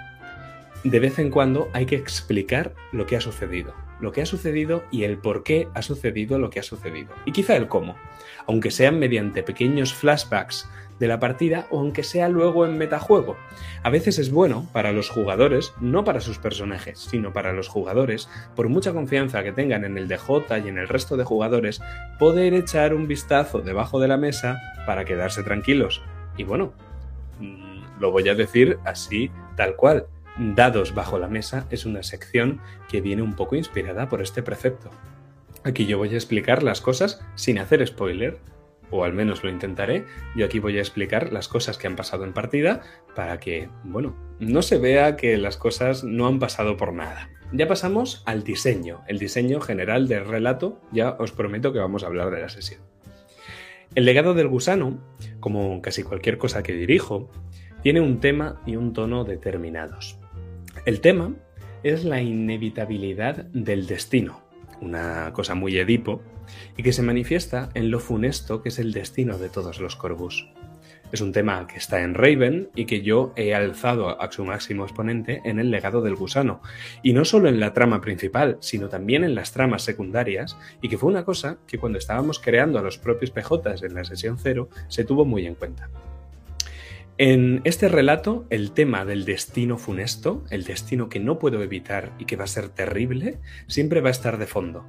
de 0.82 0.98
vez 0.98 1.18
en 1.18 1.30
cuando 1.30 1.68
hay 1.72 1.86
que 1.86 1.96
explicar 1.96 2.74
lo 2.90 3.06
que 3.06 3.16
ha 3.16 3.20
sucedido, 3.20 3.74
lo 4.00 4.12
que 4.12 4.22
ha 4.22 4.26
sucedido 4.26 4.82
y 4.90 5.04
el 5.04 5.18
por 5.18 5.42
qué 5.42 5.68
ha 5.74 5.82
sucedido 5.82 6.38
lo 6.38 6.50
que 6.50 6.60
ha 6.60 6.64
sucedido, 6.64 7.14
y 7.24 7.32
quizá 7.32 7.56
el 7.56 7.68
cómo, 7.68 7.96
aunque 8.46 8.70
sean 8.70 8.98
mediante 8.98 9.42
pequeños 9.42 9.94
flashbacks 9.94 10.68
de 11.00 11.08
la 11.08 11.18
partida 11.18 11.66
o 11.70 11.80
aunque 11.80 12.04
sea 12.04 12.28
luego 12.28 12.66
en 12.66 12.78
metajuego. 12.78 13.36
A 13.82 13.90
veces 13.90 14.18
es 14.18 14.30
bueno 14.30 14.68
para 14.72 14.92
los 14.92 15.08
jugadores, 15.08 15.72
no 15.80 16.04
para 16.04 16.20
sus 16.20 16.38
personajes, 16.38 16.98
sino 16.98 17.32
para 17.32 17.52
los 17.52 17.68
jugadores, 17.68 18.28
por 18.54 18.68
mucha 18.68 18.92
confianza 18.92 19.42
que 19.42 19.52
tengan 19.52 19.84
en 19.84 19.96
el 19.96 20.06
DJ 20.06 20.60
y 20.64 20.68
en 20.68 20.78
el 20.78 20.88
resto 20.88 21.16
de 21.16 21.24
jugadores, 21.24 21.80
poder 22.18 22.52
echar 22.52 22.94
un 22.94 23.08
vistazo 23.08 23.60
debajo 23.60 23.98
de 23.98 24.08
la 24.08 24.18
mesa 24.18 24.60
para 24.86 25.06
quedarse 25.06 25.42
tranquilos. 25.42 26.02
Y 26.36 26.44
bueno, 26.44 26.74
mm, 27.40 27.98
lo 27.98 28.12
voy 28.12 28.28
a 28.28 28.34
decir 28.34 28.78
así, 28.84 29.30
tal 29.56 29.76
cual 29.76 30.06
Dados 30.42 30.94
bajo 30.94 31.18
la 31.18 31.28
mesa 31.28 31.66
es 31.68 31.84
una 31.84 32.02
sección 32.02 32.62
que 32.88 33.02
viene 33.02 33.20
un 33.20 33.34
poco 33.34 33.56
inspirada 33.56 34.08
por 34.08 34.22
este 34.22 34.42
precepto. 34.42 34.90
Aquí 35.64 35.84
yo 35.84 35.98
voy 35.98 36.14
a 36.14 36.14
explicar 36.14 36.62
las 36.62 36.80
cosas 36.80 37.20
sin 37.34 37.58
hacer 37.58 37.86
spoiler, 37.86 38.38
o 38.90 39.04
al 39.04 39.12
menos 39.12 39.44
lo 39.44 39.50
intentaré. 39.50 40.06
Yo 40.34 40.46
aquí 40.46 40.58
voy 40.58 40.78
a 40.78 40.80
explicar 40.80 41.30
las 41.30 41.46
cosas 41.46 41.76
que 41.76 41.88
han 41.88 41.94
pasado 41.94 42.24
en 42.24 42.32
partida 42.32 42.80
para 43.14 43.38
que, 43.38 43.68
bueno, 43.84 44.16
no 44.38 44.62
se 44.62 44.78
vea 44.78 45.14
que 45.14 45.36
las 45.36 45.58
cosas 45.58 46.04
no 46.04 46.26
han 46.26 46.38
pasado 46.38 46.78
por 46.78 46.94
nada. 46.94 47.28
Ya 47.52 47.68
pasamos 47.68 48.22
al 48.24 48.42
diseño, 48.42 49.02
el 49.08 49.18
diseño 49.18 49.60
general 49.60 50.08
del 50.08 50.24
relato, 50.24 50.80
ya 50.90 51.16
os 51.18 51.32
prometo 51.32 51.74
que 51.74 51.80
vamos 51.80 52.02
a 52.02 52.06
hablar 52.06 52.30
de 52.30 52.40
la 52.40 52.48
sesión. 52.48 52.80
El 53.94 54.06
legado 54.06 54.32
del 54.32 54.48
gusano, 54.48 55.04
como 55.38 55.82
casi 55.82 56.02
cualquier 56.02 56.38
cosa 56.38 56.62
que 56.62 56.72
dirijo, 56.72 57.30
tiene 57.82 58.00
un 58.00 58.20
tema 58.20 58.62
y 58.64 58.76
un 58.76 58.94
tono 58.94 59.24
determinados. 59.24 60.19
El 60.86 61.02
tema 61.02 61.34
es 61.82 62.04
la 62.04 62.22
inevitabilidad 62.22 63.44
del 63.52 63.86
destino, 63.86 64.40
una 64.80 65.30
cosa 65.34 65.54
muy 65.54 65.76
Edipo, 65.76 66.22
y 66.74 66.82
que 66.82 66.94
se 66.94 67.02
manifiesta 67.02 67.68
en 67.74 67.90
lo 67.90 68.00
funesto 68.00 68.62
que 68.62 68.70
es 68.70 68.78
el 68.78 68.92
destino 68.92 69.36
de 69.36 69.50
todos 69.50 69.78
los 69.78 69.94
Corvus. 69.94 70.48
Es 71.12 71.20
un 71.20 71.32
tema 71.32 71.66
que 71.66 71.76
está 71.76 72.00
en 72.00 72.14
Raven 72.14 72.70
y 72.74 72.86
que 72.86 73.02
yo 73.02 73.34
he 73.36 73.54
alzado 73.54 74.20
a 74.22 74.32
su 74.32 74.42
máximo 74.46 74.84
exponente 74.84 75.42
en 75.44 75.58
el 75.58 75.70
legado 75.70 76.00
del 76.00 76.16
gusano, 76.16 76.62
y 77.02 77.12
no 77.12 77.26
solo 77.26 77.50
en 77.50 77.60
la 77.60 77.74
trama 77.74 78.00
principal, 78.00 78.56
sino 78.60 78.88
también 78.88 79.22
en 79.22 79.34
las 79.34 79.52
tramas 79.52 79.82
secundarias, 79.82 80.56
y 80.80 80.88
que 80.88 80.96
fue 80.96 81.10
una 81.10 81.26
cosa 81.26 81.58
que 81.66 81.78
cuando 81.78 81.98
estábamos 81.98 82.38
creando 82.38 82.78
a 82.78 82.82
los 82.82 82.96
propios 82.96 83.30
PJs 83.32 83.82
en 83.82 83.94
la 83.94 84.04
sesión 84.04 84.38
cero 84.38 84.70
se 84.88 85.04
tuvo 85.04 85.26
muy 85.26 85.46
en 85.46 85.56
cuenta. 85.56 85.90
En 87.22 87.60
este 87.64 87.90
relato, 87.90 88.46
el 88.48 88.72
tema 88.72 89.04
del 89.04 89.26
destino 89.26 89.76
funesto, 89.76 90.42
el 90.48 90.64
destino 90.64 91.10
que 91.10 91.20
no 91.20 91.38
puedo 91.38 91.62
evitar 91.62 92.14
y 92.18 92.24
que 92.24 92.36
va 92.36 92.44
a 92.44 92.46
ser 92.46 92.70
terrible, 92.70 93.40
siempre 93.66 94.00
va 94.00 94.08
a 94.08 94.10
estar 94.10 94.38
de 94.38 94.46
fondo. 94.46 94.86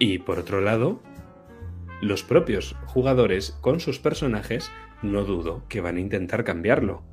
Y 0.00 0.18
por 0.18 0.40
otro 0.40 0.60
lado, 0.60 1.00
los 2.00 2.24
propios 2.24 2.74
jugadores 2.86 3.56
con 3.60 3.78
sus 3.78 4.00
personajes 4.00 4.72
no 5.02 5.22
dudo 5.22 5.62
que 5.68 5.80
van 5.80 5.98
a 5.98 6.00
intentar 6.00 6.42
cambiarlo. 6.42 7.04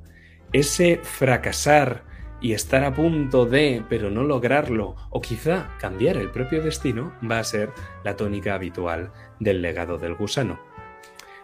Ese 0.52 0.98
fracasar 1.00 2.02
y 2.40 2.52
estar 2.52 2.82
a 2.82 2.92
punto 2.92 3.46
de, 3.46 3.84
pero 3.88 4.10
no 4.10 4.24
lograrlo, 4.24 4.96
o 5.10 5.20
quizá 5.20 5.76
cambiar 5.78 6.16
el 6.16 6.32
propio 6.32 6.60
destino, 6.60 7.12
va 7.22 7.38
a 7.38 7.44
ser 7.44 7.70
la 8.02 8.16
tónica 8.16 8.54
habitual 8.54 9.12
del 9.38 9.62
legado 9.62 9.96
del 9.96 10.16
gusano. 10.16 10.58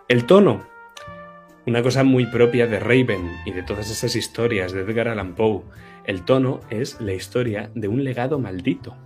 El 0.09 0.27
tono. 0.27 0.75
Una 1.67 1.83
cosa 1.83 2.05
muy 2.05 2.27
propia 2.27 2.69
de 2.69 2.79
Raven 2.79 3.39
y 3.45 3.51
de 3.51 3.65
todas 3.65 3.91
esas 3.91 4.15
historias 4.15 4.71
de 4.71 4.83
Edgar 4.83 5.09
Allan 5.09 5.35
Poe. 5.35 5.63
El 6.05 6.23
tono 6.23 6.61
es 6.71 7.01
la 7.01 7.13
historia 7.13 7.73
de 7.75 7.89
un 7.89 8.05
legado 8.05 8.39
maldito, 8.39 8.97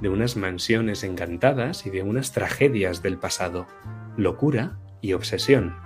de 0.00 0.08
unas 0.08 0.36
mansiones 0.36 1.04
encantadas 1.04 1.86
y 1.86 1.90
de 1.90 2.02
unas 2.02 2.32
tragedias 2.32 3.02
del 3.02 3.18
pasado, 3.18 3.68
locura 4.16 4.80
y 5.00 5.12
obsesión. 5.12 5.76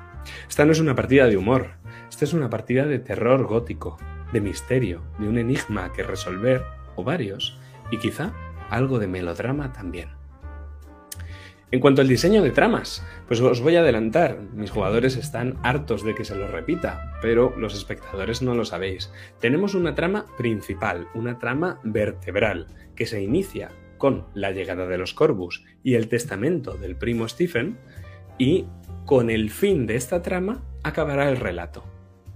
Esta 0.48 0.64
no 0.64 0.72
es 0.72 0.80
una 0.80 0.94
partida 0.94 1.26
de 1.26 1.36
humor, 1.36 1.72
esta 2.08 2.24
es 2.24 2.32
una 2.32 2.48
partida 2.48 2.86
de 2.86 2.98
terror 2.98 3.44
gótico, 3.44 3.98
de 4.32 4.40
misterio, 4.40 5.02
de 5.18 5.28
un 5.28 5.36
enigma 5.36 5.92
que 5.92 6.02
resolver, 6.02 6.62
o 6.94 7.04
varios, 7.04 7.60
y 7.90 7.98
quizá 7.98 8.32
algo 8.70 8.98
de 8.98 9.06
melodrama 9.06 9.74
también. 9.74 10.08
En 11.72 11.80
cuanto 11.80 12.00
al 12.00 12.06
diseño 12.06 12.42
de 12.42 12.52
tramas, 12.52 13.04
pues 13.26 13.40
os 13.40 13.60
voy 13.60 13.74
a 13.74 13.80
adelantar, 13.80 14.40
mis 14.54 14.70
jugadores 14.70 15.16
están 15.16 15.58
hartos 15.64 16.04
de 16.04 16.14
que 16.14 16.24
se 16.24 16.36
lo 16.36 16.46
repita, 16.46 17.12
pero 17.20 17.54
los 17.58 17.74
espectadores 17.74 18.40
no 18.40 18.54
lo 18.54 18.64
sabéis. 18.64 19.12
Tenemos 19.40 19.74
una 19.74 19.96
trama 19.96 20.26
principal, 20.38 21.08
una 21.12 21.38
trama 21.38 21.80
vertebral, 21.82 22.68
que 22.94 23.06
se 23.06 23.20
inicia 23.20 23.72
con 23.98 24.26
la 24.32 24.52
llegada 24.52 24.86
de 24.86 24.96
los 24.96 25.12
Corvus 25.12 25.64
y 25.82 25.94
el 25.94 26.08
testamento 26.08 26.76
del 26.76 26.94
primo 26.94 27.28
Stephen, 27.28 27.78
y 28.38 28.66
con 29.04 29.28
el 29.28 29.50
fin 29.50 29.88
de 29.88 29.96
esta 29.96 30.22
trama 30.22 30.62
acabará 30.84 31.28
el 31.28 31.36
relato. 31.36 31.84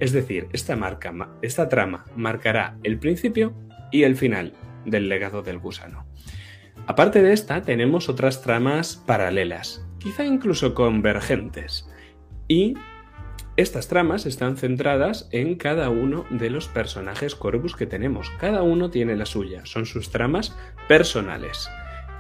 Es 0.00 0.10
decir, 0.12 0.48
esta, 0.52 0.74
marca, 0.74 1.14
esta 1.40 1.68
trama 1.68 2.04
marcará 2.16 2.78
el 2.82 2.98
principio 2.98 3.54
y 3.92 4.02
el 4.02 4.16
final 4.16 4.54
del 4.84 5.08
legado 5.08 5.42
del 5.42 5.58
gusano. 5.58 6.06
Aparte 6.86 7.22
de 7.22 7.32
esta, 7.32 7.62
tenemos 7.62 8.08
otras 8.08 8.42
tramas 8.42 8.96
paralelas, 8.96 9.86
quizá 9.98 10.24
incluso 10.24 10.74
convergentes. 10.74 11.88
Y 12.48 12.74
estas 13.56 13.88
tramas 13.88 14.26
están 14.26 14.56
centradas 14.56 15.28
en 15.32 15.56
cada 15.56 15.90
uno 15.90 16.24
de 16.30 16.50
los 16.50 16.66
personajes 16.66 17.34
Corvus 17.34 17.76
que 17.76 17.86
tenemos. 17.86 18.30
Cada 18.40 18.62
uno 18.62 18.90
tiene 18.90 19.16
la 19.16 19.26
suya, 19.26 19.66
son 19.66 19.86
sus 19.86 20.10
tramas 20.10 20.56
personales, 20.88 21.68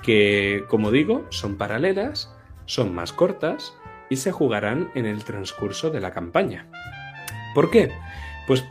que, 0.02 0.64
como 0.68 0.90
digo, 0.90 1.26
son 1.30 1.56
paralelas, 1.56 2.34
son 2.66 2.94
más 2.94 3.12
cortas 3.12 3.74
y 4.08 4.16
se 4.16 4.32
jugarán 4.32 4.90
en 4.94 5.06
el 5.06 5.24
transcurso 5.24 5.90
de 5.90 6.00
la 6.00 6.12
campaña. 6.12 6.68
¿Por 7.54 7.70
qué? 7.70 7.90
Pues 8.46 8.64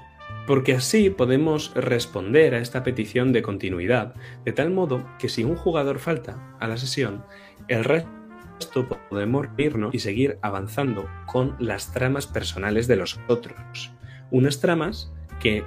porque 0.50 0.74
así 0.74 1.12
podemos 1.12 1.72
responder 1.76 2.56
a 2.56 2.58
esta 2.58 2.82
petición 2.82 3.34
de 3.34 3.44
continuidad, 3.44 4.16
de 4.46 4.52
tal 4.52 4.72
modo 4.72 5.08
que 5.20 5.30
si 5.30 5.44
un 5.44 5.56
jugador 5.56 6.00
falta 6.00 6.58
a 6.60 6.68
la 6.68 6.78
sesión, 6.78 7.24
el 7.68 7.84
resto 7.84 8.90
podemos 9.12 9.46
irnos 9.60 9.94
y 9.94 10.00
seguir 10.00 10.40
avanzando 10.42 11.08
con 11.28 11.56
las 11.60 11.94
tramas 11.94 12.26
personales 12.26 12.88
de 12.88 12.96
los 12.96 13.20
otros. 13.28 13.92
Unas 14.32 14.60
tramas 14.60 15.14
que 15.40 15.64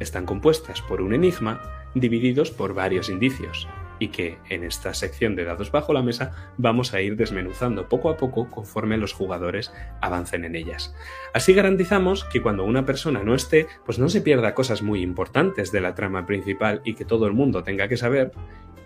están 0.00 0.26
compuestas 0.26 0.82
por 0.82 1.02
un 1.02 1.14
enigma 1.14 1.62
divididos 1.94 2.50
por 2.50 2.74
varios 2.74 3.08
indicios 3.08 3.68
y 3.98 4.08
que 4.08 4.38
en 4.48 4.64
esta 4.64 4.94
sección 4.94 5.36
de 5.36 5.44
dados 5.44 5.70
bajo 5.70 5.92
la 5.92 6.02
mesa 6.02 6.52
vamos 6.56 6.94
a 6.94 7.00
ir 7.00 7.16
desmenuzando 7.16 7.88
poco 7.88 8.10
a 8.10 8.16
poco 8.16 8.48
conforme 8.48 8.96
los 8.96 9.12
jugadores 9.12 9.72
avancen 10.00 10.44
en 10.44 10.54
ellas. 10.54 10.94
Así 11.34 11.54
garantizamos 11.54 12.24
que 12.24 12.42
cuando 12.42 12.64
una 12.64 12.84
persona 12.84 13.22
no 13.22 13.34
esté, 13.34 13.66
pues 13.84 13.98
no 13.98 14.08
se 14.08 14.20
pierda 14.20 14.54
cosas 14.54 14.82
muy 14.82 15.02
importantes 15.02 15.72
de 15.72 15.80
la 15.80 15.94
trama 15.94 16.26
principal 16.26 16.82
y 16.84 16.94
que 16.94 17.04
todo 17.04 17.26
el 17.26 17.32
mundo 17.32 17.62
tenga 17.62 17.88
que 17.88 17.96
saber 17.96 18.32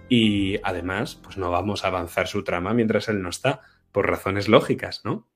y 0.09 0.59
además 0.62 1.14
pues 1.14 1.37
no 1.38 1.50
vamos 1.50 1.85
a 1.85 1.88
avanzar 1.88 2.26
su 2.26 2.45
trama 2.45 2.75
mientras 2.75 3.09
él 3.09 3.23
no 3.23 3.29
está, 3.29 3.61
por 3.93 4.09
razones 4.09 4.49
lógicas, 4.49 5.02
¿no? 5.05 5.29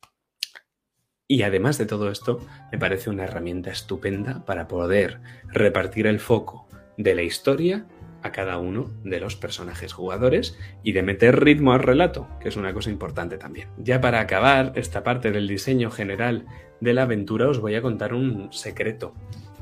Y 1.26 1.42
además 1.42 1.78
de 1.78 1.86
todo 1.86 2.10
esto, 2.10 2.40
me 2.70 2.78
parece 2.78 3.08
una 3.08 3.24
herramienta 3.24 3.70
estupenda 3.70 4.44
para 4.44 4.68
poder 4.68 5.20
repartir 5.48 6.06
el 6.06 6.20
foco 6.20 6.68
de 6.98 7.14
la 7.14 7.22
historia 7.22 7.86
a 8.24 8.32
cada 8.32 8.58
uno 8.58 8.90
de 9.04 9.20
los 9.20 9.36
personajes 9.36 9.92
jugadores 9.92 10.58
y 10.82 10.92
de 10.92 11.02
meter 11.02 11.44
ritmo 11.44 11.74
al 11.74 11.82
relato, 11.82 12.26
que 12.40 12.48
es 12.48 12.56
una 12.56 12.72
cosa 12.72 12.90
importante 12.90 13.36
también. 13.36 13.68
Ya 13.76 14.00
para 14.00 14.18
acabar 14.18 14.72
esta 14.76 15.04
parte 15.04 15.30
del 15.30 15.46
diseño 15.46 15.90
general 15.90 16.46
de 16.80 16.94
la 16.94 17.02
aventura 17.02 17.48
os 17.48 17.60
voy 17.60 17.74
a 17.74 17.82
contar 17.82 18.14
un 18.14 18.50
secreto 18.50 19.14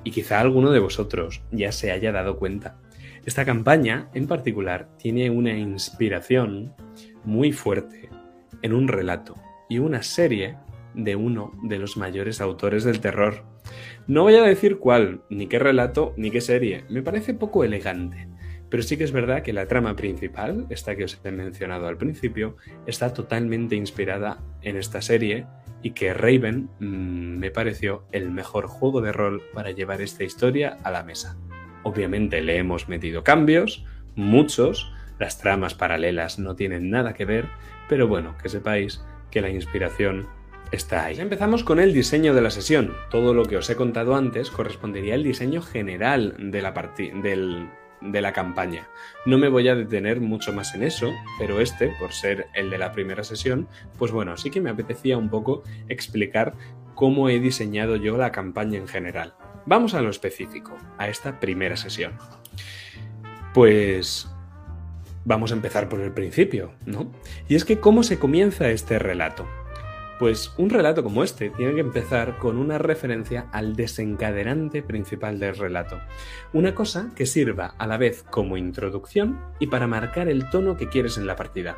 y 0.04 0.12
quizá 0.12 0.40
alguno 0.40 0.70
de 0.70 0.78
vosotros 0.78 1.42
ya 1.50 1.72
se 1.72 1.90
haya 1.90 2.12
dado 2.12 2.38
cuenta. 2.38 2.78
Esta 3.26 3.44
campaña 3.44 4.08
en 4.14 4.28
particular 4.28 4.88
tiene 4.96 5.28
una 5.28 5.56
inspiración 5.58 6.72
muy 7.24 7.52
fuerte 7.52 8.08
en 8.62 8.72
un 8.72 8.86
relato 8.86 9.34
y 9.68 9.80
una 9.80 10.02
serie 10.02 10.56
de 10.94 11.16
uno 11.16 11.52
de 11.64 11.78
los 11.78 11.96
mayores 11.96 12.40
autores 12.40 12.84
del 12.84 13.00
terror. 13.00 13.44
No 14.06 14.22
voy 14.22 14.34
a 14.36 14.42
decir 14.42 14.78
cuál, 14.78 15.22
ni 15.30 15.46
qué 15.46 15.58
relato, 15.58 16.14
ni 16.16 16.30
qué 16.30 16.40
serie, 16.40 16.84
me 16.88 17.02
parece 17.02 17.34
poco 17.34 17.64
elegante, 17.64 18.28
pero 18.72 18.82
sí 18.82 18.96
que 18.96 19.04
es 19.04 19.12
verdad 19.12 19.42
que 19.42 19.52
la 19.52 19.66
trama 19.66 19.96
principal, 19.96 20.64
esta 20.70 20.96
que 20.96 21.04
os 21.04 21.20
he 21.22 21.30
mencionado 21.30 21.88
al 21.88 21.98
principio, 21.98 22.56
está 22.86 23.12
totalmente 23.12 23.76
inspirada 23.76 24.40
en 24.62 24.78
esta 24.78 25.02
serie 25.02 25.46
y 25.82 25.90
que 25.90 26.14
Raven 26.14 26.70
mm, 26.80 27.36
me 27.38 27.50
pareció 27.50 28.06
el 28.12 28.30
mejor 28.30 28.68
juego 28.68 29.02
de 29.02 29.12
rol 29.12 29.42
para 29.52 29.72
llevar 29.72 30.00
esta 30.00 30.24
historia 30.24 30.78
a 30.84 30.90
la 30.90 31.02
mesa. 31.02 31.36
Obviamente 31.82 32.40
le 32.40 32.56
hemos 32.56 32.88
metido 32.88 33.22
cambios, 33.22 33.84
muchos, 34.14 34.90
las 35.18 35.38
tramas 35.38 35.74
paralelas 35.74 36.38
no 36.38 36.56
tienen 36.56 36.88
nada 36.88 37.12
que 37.12 37.26
ver, 37.26 37.48
pero 37.90 38.08
bueno, 38.08 38.38
que 38.42 38.48
sepáis 38.48 39.04
que 39.30 39.42
la 39.42 39.50
inspiración 39.50 40.28
está 40.70 41.04
ahí. 41.04 41.20
Empezamos 41.20 41.62
con 41.62 41.78
el 41.78 41.92
diseño 41.92 42.32
de 42.32 42.40
la 42.40 42.50
sesión. 42.50 42.94
Todo 43.10 43.34
lo 43.34 43.44
que 43.44 43.58
os 43.58 43.68
he 43.68 43.76
contado 43.76 44.16
antes 44.16 44.50
correspondería 44.50 45.12
al 45.12 45.24
diseño 45.24 45.60
general 45.60 46.36
de 46.38 46.62
la 46.62 46.72
del, 47.22 47.68
de 48.04 48.20
la 48.20 48.32
campaña. 48.32 48.88
No 49.26 49.38
me 49.38 49.48
voy 49.48 49.68
a 49.68 49.74
detener 49.74 50.20
mucho 50.20 50.52
más 50.52 50.74
en 50.74 50.82
eso, 50.82 51.12
pero 51.38 51.60
este, 51.60 51.92
por 51.98 52.12
ser 52.12 52.46
el 52.54 52.70
de 52.70 52.78
la 52.78 52.92
primera 52.92 53.24
sesión, 53.24 53.68
pues 53.98 54.10
bueno, 54.12 54.36
sí 54.36 54.50
que 54.50 54.60
me 54.60 54.70
apetecía 54.70 55.18
un 55.18 55.28
poco 55.28 55.62
explicar 55.88 56.54
cómo 56.94 57.28
he 57.28 57.38
diseñado 57.40 57.96
yo 57.96 58.16
la 58.16 58.32
campaña 58.32 58.78
en 58.78 58.88
general. 58.88 59.34
Vamos 59.66 59.94
a 59.94 60.02
lo 60.02 60.10
específico, 60.10 60.76
a 60.98 61.08
esta 61.08 61.38
primera 61.38 61.76
sesión. 61.76 62.14
Pues 63.54 64.28
vamos 65.24 65.52
a 65.52 65.54
empezar 65.54 65.88
por 65.88 66.00
el 66.00 66.12
principio, 66.12 66.72
¿no? 66.84 67.12
Y 67.48 67.54
es 67.54 67.64
que 67.64 67.78
cómo 67.78 68.02
se 68.02 68.18
comienza 68.18 68.70
este 68.70 68.98
relato. 68.98 69.46
Pues 70.18 70.52
un 70.56 70.70
relato 70.70 71.02
como 71.02 71.24
este 71.24 71.50
tiene 71.50 71.74
que 71.74 71.80
empezar 71.80 72.38
con 72.38 72.56
una 72.56 72.78
referencia 72.78 73.48
al 73.52 73.74
desencadenante 73.74 74.82
principal 74.82 75.38
del 75.38 75.56
relato. 75.56 76.00
Una 76.52 76.74
cosa 76.74 77.10
que 77.16 77.26
sirva 77.26 77.74
a 77.78 77.86
la 77.86 77.96
vez 77.96 78.22
como 78.22 78.56
introducción 78.56 79.40
y 79.58 79.66
para 79.66 79.86
marcar 79.86 80.28
el 80.28 80.48
tono 80.50 80.76
que 80.76 80.88
quieres 80.88 81.18
en 81.18 81.26
la 81.26 81.36
partida. 81.36 81.76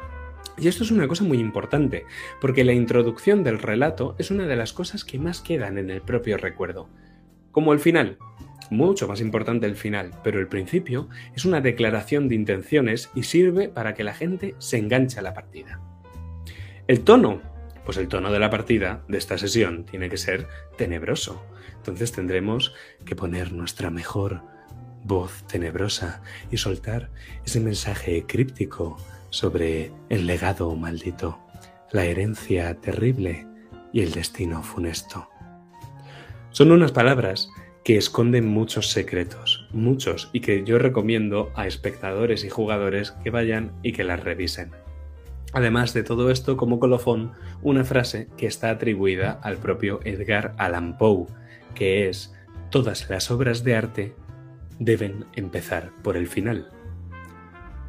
Y 0.59 0.69
esto 0.69 0.85
es 0.85 0.91
una 0.91 1.09
cosa 1.09 1.25
muy 1.25 1.39
importante, 1.39 2.05
porque 2.41 2.65
la 2.65 2.73
introducción 2.73 3.43
del 3.43 3.59
relato 3.59 4.15
es 4.19 4.31
una 4.31 4.47
de 4.47 4.57
las 4.57 4.73
cosas 4.73 5.05
que 5.05 5.19
más 5.19 5.41
quedan 5.41 5.79
en 5.79 5.91
el 5.91 6.03
propio 6.03 6.37
recuerdo. 6.37 6.89
Como 7.51 7.73
el 7.73 7.81
final, 7.81 8.19
mucho 8.71 9.09
más 9.09 9.21
importante 9.21 9.67
el 9.67 9.77
final, 9.77 10.11
pero 10.23 10.39
el 10.39 10.49
principio 10.49 11.09
es 11.35 11.45
una 11.45 11.61
declaración 11.61 12.29
de 12.29 12.35
intenciones 12.35 13.11
y 13.15 13.25
sirve 13.25 13.69
para 13.69 13.95
que 13.95 14.05
la 14.05 14.15
gente 14.15 14.55
se 14.59 14.79
enganche 14.79 15.19
a 15.19 15.23
la 15.23 15.35
partida. 15.35 15.81
El 16.87 17.01
tono 17.01 17.41
pues 17.85 17.97
el 17.97 18.09
tono 18.09 18.33
de 18.33 18.39
la 18.39 18.51
partida 18.51 19.03
de 19.09 19.19
esta 19.19 19.39
sesión 19.39 19.85
tiene 19.85 20.09
que 20.09 20.17
ser 20.17 20.49
tenebroso. 20.77 21.45
Entonces 21.77 22.13
tendremos 22.13 22.75
que 23.05 23.17
poner 23.17 23.53
nuestra 23.53 23.91
mejor 23.91 24.43
voz 25.05 25.45
tenebrosa 25.47 26.23
y 26.51 26.57
soltar 26.57 27.11
ese 27.45 27.61
mensaje 27.61 28.25
críptico 28.27 28.97
sobre 29.31 29.93
el 30.09 30.27
legado 30.27 30.75
maldito, 30.77 31.39
la 31.93 32.05
herencia 32.05 32.75
terrible 32.81 33.47
y 33.93 34.01
el 34.01 34.13
destino 34.13 34.63
funesto. 34.63 35.29
Son 36.51 36.73
unas 36.73 36.93
palabras 36.93 37.51
que 37.85 37.97
esconden 37.99 38.49
muchos 38.49 38.91
secretos, 38.91 39.69
muchos, 39.73 40.31
y 40.33 40.41
que 40.41 40.65
yo 40.65 40.79
recomiendo 40.79 41.53
a 41.55 41.67
espectadores 41.67 42.45
y 42.45 42.49
jugadores 42.49 43.11
que 43.23 43.31
vayan 43.31 43.73
y 43.83 43.93
que 43.93 44.05
las 44.05 44.23
revisen. 44.23 44.73
Además 45.55 45.95
de 45.95 46.03
todo 46.03 46.31
esto, 46.31 46.57
como 46.57 46.81
colofón, 46.81 47.33
una 47.63 47.85
frase 47.85 48.29
que 48.37 48.47
está 48.47 48.71
atribuida 48.71 49.39
al 49.43 49.57
propio 49.59 50.01
Edgar 50.05 50.55
Allan 50.59 50.99
Poe, 50.99 51.27
que 51.77 52.09
es, 52.09 52.35
todas 52.71 53.09
las 53.09 53.31
obras 53.31 53.63
de 53.63 53.77
arte 53.77 54.15
deben 54.81 55.27
empezar 55.35 55.93
por 56.03 56.17
el 56.17 56.27
final. 56.27 56.69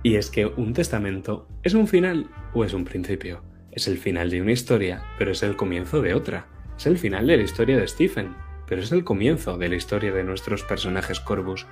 Y 0.03 0.17
es 0.17 0.29
que 0.29 0.45
un 0.45 0.73
testamento 0.73 1.47
es 1.63 1.73
un 1.73 1.87
final 1.87 2.29
o 2.53 2.63
es 2.63 2.73
un 2.73 2.85
principio. 2.85 3.41
Es 3.71 3.87
el 3.87 3.97
final 3.97 4.29
de 4.29 4.43
una 4.43 4.51
historia, 4.51 5.03
pero 5.17 5.31
es 5.31 5.41
el 5.41 5.55
comienzo 5.55 6.03
de 6.03 6.13
otra. 6.13 6.47
Es 6.77 6.85
el 6.85 6.99
final 6.99 7.25
de 7.25 7.37
la 7.37 7.43
historia 7.43 7.77
de 7.77 7.87
Stephen, 7.87 8.35
pero 8.67 8.81
es 8.81 8.91
el 8.91 9.03
comienzo 9.03 9.57
de 9.57 9.69
la 9.69 9.75
historia 9.75 10.11
de 10.11 10.23
nuestros 10.23 10.63
personajes 10.63 11.19
Corvus. 11.19 11.65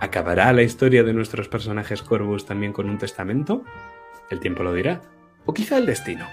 ¿Acabará 0.00 0.50
la 0.54 0.62
historia 0.62 1.04
de 1.04 1.12
nuestros 1.12 1.48
personajes 1.48 2.02
Corvus 2.02 2.46
también 2.46 2.72
con 2.72 2.88
un 2.88 2.96
testamento? 2.96 3.62
El 4.30 4.40
tiempo 4.40 4.62
lo 4.62 4.72
dirá. 4.72 5.02
O 5.48 5.54
quizá 5.54 5.78
el 5.78 5.86
destino. 5.86 6.26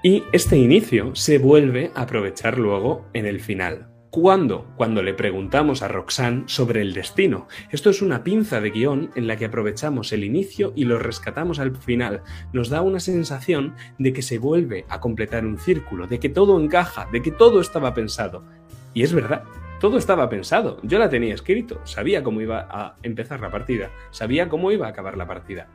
Y 0.00 0.22
este 0.30 0.56
inicio 0.56 1.12
se 1.16 1.38
vuelve 1.38 1.90
a 1.96 2.02
aprovechar 2.02 2.56
luego 2.56 3.04
en 3.14 3.26
el 3.26 3.40
final. 3.40 3.88
¿Cuándo? 4.10 4.72
Cuando 4.76 5.02
le 5.02 5.12
preguntamos 5.12 5.82
a 5.82 5.88
Roxanne 5.88 6.44
sobre 6.46 6.82
el 6.82 6.94
destino. 6.94 7.48
Esto 7.72 7.90
es 7.90 8.00
una 8.00 8.22
pinza 8.22 8.60
de 8.60 8.70
guion 8.70 9.10
en 9.16 9.26
la 9.26 9.36
que 9.36 9.46
aprovechamos 9.46 10.12
el 10.12 10.22
inicio 10.22 10.72
y 10.76 10.84
lo 10.84 11.00
rescatamos 11.00 11.58
al 11.58 11.76
final. 11.76 12.22
Nos 12.52 12.68
da 12.68 12.80
una 12.80 13.00
sensación 13.00 13.74
de 13.98 14.12
que 14.12 14.22
se 14.22 14.38
vuelve 14.38 14.84
a 14.88 15.00
completar 15.00 15.44
un 15.44 15.58
círculo, 15.58 16.06
de 16.06 16.20
que 16.20 16.28
todo 16.28 16.60
encaja, 16.62 17.08
de 17.10 17.22
que 17.22 17.32
todo 17.32 17.60
estaba 17.60 17.92
pensado. 17.92 18.44
Y 18.92 19.02
es 19.02 19.12
verdad, 19.12 19.42
todo 19.80 19.98
estaba 19.98 20.28
pensado. 20.28 20.78
Yo 20.84 21.00
la 21.00 21.08
tenía 21.08 21.34
escrito, 21.34 21.80
sabía 21.82 22.22
cómo 22.22 22.40
iba 22.40 22.68
a 22.70 22.94
empezar 23.02 23.40
la 23.40 23.50
partida, 23.50 23.90
sabía 24.12 24.48
cómo 24.48 24.70
iba 24.70 24.86
a 24.86 24.90
acabar 24.90 25.16
la 25.16 25.26
partida. 25.26 25.68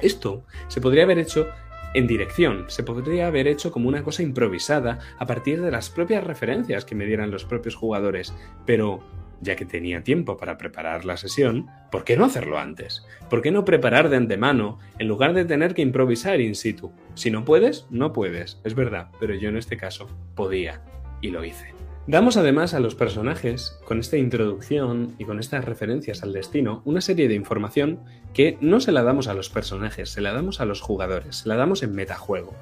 Esto 0.00 0.44
se 0.68 0.80
podría 0.80 1.04
haber 1.04 1.18
hecho 1.18 1.48
en 1.94 2.06
dirección, 2.06 2.64
se 2.68 2.82
podría 2.82 3.28
haber 3.28 3.46
hecho 3.46 3.70
como 3.70 3.88
una 3.88 4.02
cosa 4.02 4.22
improvisada 4.22 4.98
a 5.18 5.26
partir 5.26 5.62
de 5.62 5.70
las 5.70 5.90
propias 5.90 6.24
referencias 6.24 6.84
que 6.84 6.96
me 6.96 7.06
dieran 7.06 7.30
los 7.30 7.44
propios 7.44 7.76
jugadores, 7.76 8.34
pero 8.66 9.04
ya 9.40 9.56
que 9.56 9.64
tenía 9.64 10.02
tiempo 10.02 10.36
para 10.36 10.58
preparar 10.58 11.04
la 11.04 11.16
sesión, 11.16 11.68
¿por 11.92 12.04
qué 12.04 12.16
no 12.16 12.24
hacerlo 12.24 12.58
antes? 12.58 13.06
¿Por 13.30 13.42
qué 13.42 13.52
no 13.52 13.64
preparar 13.64 14.08
de 14.08 14.16
antemano 14.16 14.78
en 14.98 15.06
lugar 15.06 15.34
de 15.34 15.44
tener 15.44 15.74
que 15.74 15.82
improvisar 15.82 16.40
in 16.40 16.54
situ? 16.54 16.92
Si 17.14 17.30
no 17.30 17.44
puedes, 17.44 17.86
no 17.90 18.12
puedes, 18.12 18.60
es 18.64 18.74
verdad, 18.74 19.10
pero 19.20 19.34
yo 19.34 19.48
en 19.48 19.56
este 19.56 19.76
caso 19.76 20.08
podía 20.34 20.82
y 21.20 21.30
lo 21.30 21.44
hice. 21.44 21.83
Damos 22.06 22.36
además 22.36 22.74
a 22.74 22.80
los 22.80 22.94
personajes, 22.94 23.78
con 23.86 23.98
esta 23.98 24.18
introducción 24.18 25.14
y 25.18 25.24
con 25.24 25.40
estas 25.40 25.64
referencias 25.64 26.22
al 26.22 26.34
destino, 26.34 26.82
una 26.84 27.00
serie 27.00 27.28
de 27.28 27.34
información 27.34 28.00
que 28.34 28.58
no 28.60 28.80
se 28.80 28.92
la 28.92 29.02
damos 29.02 29.26
a 29.26 29.32
los 29.32 29.48
personajes, 29.48 30.10
se 30.10 30.20
la 30.20 30.34
damos 30.34 30.60
a 30.60 30.66
los 30.66 30.82
jugadores, 30.82 31.36
se 31.36 31.48
la 31.48 31.56
damos 31.56 31.82
en 31.82 31.94
metajuego. 31.94 32.54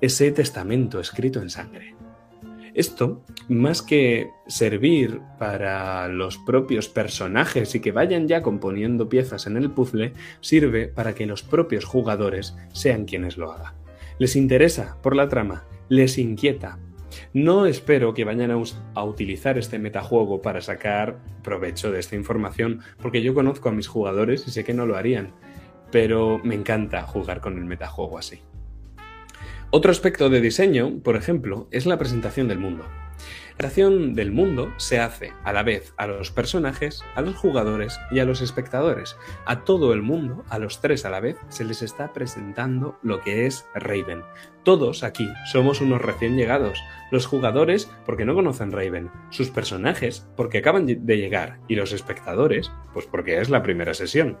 Ese 0.00 0.32
testamento 0.32 0.98
escrito 0.98 1.40
en 1.40 1.50
sangre. 1.50 1.94
Esto, 2.74 3.24
más 3.48 3.80
que 3.80 4.30
servir 4.48 5.20
para 5.38 6.08
los 6.08 6.36
propios 6.38 6.88
personajes 6.88 7.76
y 7.76 7.80
que 7.80 7.92
vayan 7.92 8.26
ya 8.26 8.42
componiendo 8.42 9.08
piezas 9.08 9.46
en 9.46 9.56
el 9.56 9.70
puzzle, 9.70 10.14
sirve 10.40 10.88
para 10.88 11.14
que 11.14 11.26
los 11.26 11.44
propios 11.44 11.84
jugadores 11.84 12.56
sean 12.72 13.04
quienes 13.04 13.36
lo 13.36 13.52
hagan. 13.52 13.74
Les 14.18 14.34
interesa 14.34 14.96
por 15.00 15.14
la 15.14 15.28
trama, 15.28 15.64
les 15.88 16.18
inquieta, 16.18 16.78
no 17.32 17.66
espero 17.66 18.14
que 18.14 18.24
vayan 18.24 18.50
a, 18.50 19.04
utilizar 19.04 19.58
este 19.58 19.78
metajuego 19.78 20.42
para 20.42 20.60
sacar 20.60 21.18
provecho 21.42 21.90
de 21.90 22.00
esta 22.00 22.16
información, 22.16 22.80
porque 23.00 23.22
yo 23.22 23.34
conozco 23.34 23.68
a 23.68 23.72
mis 23.72 23.88
jugadores 23.88 24.46
y 24.46 24.50
sé 24.50 24.64
que 24.64 24.74
no 24.74 24.86
lo 24.86 24.96
harían, 24.96 25.32
pero 25.90 26.40
me 26.42 26.54
encanta 26.54 27.02
jugar 27.02 27.40
con 27.40 27.58
el 27.58 27.64
metajuego 27.64 28.18
así. 28.18 28.40
Otro 29.70 29.92
aspecto 29.92 30.28
de 30.30 30.40
diseño, 30.40 31.00
por 31.02 31.16
ejemplo, 31.16 31.68
es 31.70 31.86
la 31.86 31.98
presentación 31.98 32.48
del 32.48 32.58
mundo. 32.58 32.84
Creación 33.60 34.14
del 34.14 34.32
mundo 34.32 34.72
se 34.78 35.00
hace 35.00 35.34
a 35.44 35.52
la 35.52 35.62
vez 35.62 35.92
a 35.98 36.06
los 36.06 36.30
personajes, 36.30 37.04
a 37.14 37.20
los 37.20 37.36
jugadores 37.36 38.00
y 38.10 38.20
a 38.20 38.24
los 38.24 38.40
espectadores. 38.40 39.18
A 39.44 39.64
todo 39.64 39.92
el 39.92 40.00
mundo, 40.00 40.46
a 40.48 40.58
los 40.58 40.80
tres 40.80 41.04
a 41.04 41.10
la 41.10 41.20
vez, 41.20 41.36
se 41.50 41.64
les 41.64 41.82
está 41.82 42.14
presentando 42.14 42.98
lo 43.02 43.20
que 43.20 43.44
es 43.44 43.66
Raven. 43.74 44.22
Todos 44.62 45.02
aquí 45.02 45.28
somos 45.52 45.82
unos 45.82 46.00
recién 46.00 46.38
llegados. 46.38 46.78
Los 47.10 47.26
jugadores 47.26 47.90
porque 48.06 48.24
no 48.24 48.34
conocen 48.34 48.72
Raven, 48.72 49.10
sus 49.28 49.50
personajes 49.50 50.26
porque 50.38 50.56
acaban 50.56 50.86
de 50.86 51.16
llegar 51.18 51.60
y 51.68 51.74
los 51.74 51.92
espectadores 51.92 52.72
pues 52.94 53.04
porque 53.04 53.42
es 53.42 53.50
la 53.50 53.62
primera 53.62 53.92
sesión. 53.92 54.38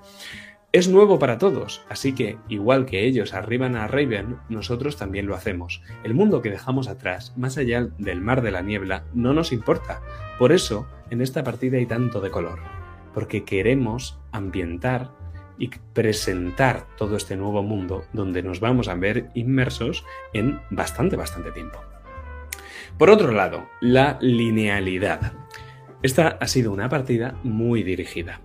Es 0.72 0.86
nuevo 0.86 1.18
para 1.18 1.36
todos, 1.36 1.84
así 1.88 2.14
que, 2.14 2.38
igual 2.48 2.86
que 2.86 3.04
ellos 3.04 3.34
arriban 3.34 3.74
a 3.74 3.88
Raven, 3.88 4.36
nosotros 4.48 4.96
también 4.96 5.26
lo 5.26 5.34
hacemos. 5.34 5.82
El 6.04 6.14
mundo 6.14 6.42
que 6.42 6.50
dejamos 6.50 6.86
atrás, 6.86 7.32
más 7.36 7.58
allá 7.58 7.88
del 7.98 8.20
mar 8.20 8.40
de 8.40 8.52
la 8.52 8.62
niebla, 8.62 9.02
no 9.12 9.34
nos 9.34 9.50
importa. 9.50 10.00
Por 10.38 10.52
eso, 10.52 10.86
en 11.10 11.22
esta 11.22 11.42
partida 11.42 11.76
hay 11.76 11.86
tanto 11.86 12.20
de 12.20 12.30
color, 12.30 12.60
porque 13.12 13.42
queremos 13.42 14.20
ambientar 14.30 15.10
y 15.58 15.70
presentar 15.92 16.86
todo 16.96 17.16
este 17.16 17.36
nuevo 17.36 17.64
mundo 17.64 18.04
donde 18.12 18.44
nos 18.44 18.60
vamos 18.60 18.86
a 18.86 18.94
ver 18.94 19.28
inmersos 19.34 20.04
en 20.32 20.60
bastante, 20.70 21.16
bastante 21.16 21.50
tiempo. 21.50 21.80
Por 22.96 23.10
otro 23.10 23.32
lado, 23.32 23.68
la 23.80 24.18
linealidad. 24.20 25.32
Esta 26.04 26.28
ha 26.28 26.46
sido 26.46 26.70
una 26.70 26.88
partida 26.88 27.34
muy 27.42 27.82
dirigida. 27.82 28.40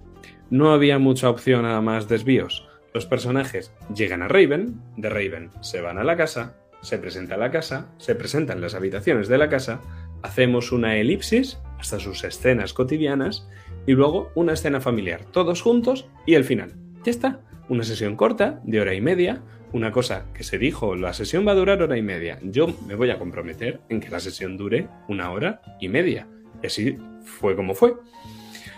No 0.49 0.71
había 0.71 0.99
mucha 0.99 1.29
opción 1.29 1.65
a 1.65 1.81
más 1.81 2.07
desvíos. 2.07 2.67
Los 2.93 3.05
personajes 3.05 3.73
llegan 3.93 4.21
a 4.21 4.27
Raven, 4.27 4.79
de 4.95 5.09
Raven 5.09 5.49
se 5.61 5.81
van 5.81 5.97
a 5.97 6.03
la 6.03 6.15
casa, 6.15 6.55
se 6.81 6.97
presenta 6.97 7.35
la 7.35 7.51
casa, 7.51 7.89
se 7.97 8.15
presentan 8.15 8.61
las 8.61 8.75
habitaciones 8.75 9.27
de 9.27 9.37
la 9.37 9.49
casa, 9.49 9.81
hacemos 10.21 10.71
una 10.71 10.95
elipsis 10.97 11.59
hasta 11.79 11.99
sus 11.99 12.23
escenas 12.23 12.73
cotidianas 12.73 13.47
y 13.87 13.93
luego 13.93 14.31
una 14.35 14.53
escena 14.53 14.79
familiar, 14.79 15.25
todos 15.31 15.61
juntos 15.61 16.07
y 16.25 16.35
el 16.35 16.43
final. 16.43 16.73
Ya 17.03 17.11
está, 17.11 17.41
una 17.69 17.83
sesión 17.83 18.15
corta, 18.15 18.61
de 18.63 18.79
hora 18.79 18.93
y 18.93 19.01
media, 19.01 19.41
una 19.73 19.91
cosa 19.91 20.27
que 20.33 20.43
se 20.43 20.57
dijo, 20.57 20.95
la 20.95 21.13
sesión 21.13 21.45
va 21.45 21.51
a 21.51 21.55
durar 21.55 21.81
hora 21.81 21.97
y 21.97 22.01
media. 22.01 22.39
Yo 22.43 22.67
me 22.87 22.95
voy 22.95 23.09
a 23.09 23.19
comprometer 23.19 23.81
en 23.89 23.99
que 23.99 24.09
la 24.09 24.19
sesión 24.19 24.57
dure 24.57 24.87
una 25.07 25.31
hora 25.31 25.61
y 25.81 25.89
media. 25.89 26.27
Y 26.63 26.67
así 26.67 26.97
fue 27.23 27.55
como 27.55 27.73
fue. 27.73 27.95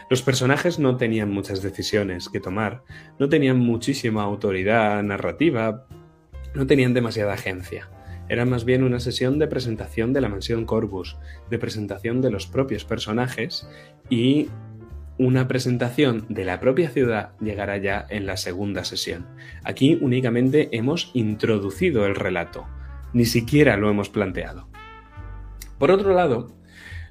Los 0.09 0.21
personajes 0.21 0.79
no 0.79 0.95
tenían 0.95 1.31
muchas 1.31 1.61
decisiones 1.61 2.29
que 2.29 2.39
tomar, 2.39 2.83
no 3.19 3.27
tenían 3.27 3.59
muchísima 3.59 4.23
autoridad 4.23 5.03
narrativa, 5.03 5.85
no 6.55 6.65
tenían 6.65 6.93
demasiada 6.93 7.33
agencia. 7.33 7.89
Era 8.29 8.45
más 8.45 8.63
bien 8.63 8.83
una 8.83 9.01
sesión 9.01 9.37
de 9.37 9.47
presentación 9.47 10.13
de 10.13 10.21
la 10.21 10.29
mansión 10.29 10.65
Corvus, 10.65 11.17
de 11.49 11.59
presentación 11.59 12.21
de 12.21 12.31
los 12.31 12.47
propios 12.47 12.85
personajes 12.85 13.69
y 14.09 14.47
una 15.17 15.47
presentación 15.47 16.25
de 16.29 16.45
la 16.45 16.59
propia 16.59 16.89
ciudad 16.89 17.31
llegará 17.41 17.77
ya 17.77 18.05
en 18.09 18.25
la 18.25 18.37
segunda 18.37 18.85
sesión. 18.85 19.25
Aquí 19.63 19.97
únicamente 19.99 20.69
hemos 20.71 21.11
introducido 21.15 22.05
el 22.05 22.15
relato, 22.15 22.65
ni 23.13 23.25
siquiera 23.25 23.75
lo 23.75 23.89
hemos 23.89 24.09
planteado. 24.09 24.69
Por 25.79 25.91
otro 25.91 26.13
lado, 26.13 26.56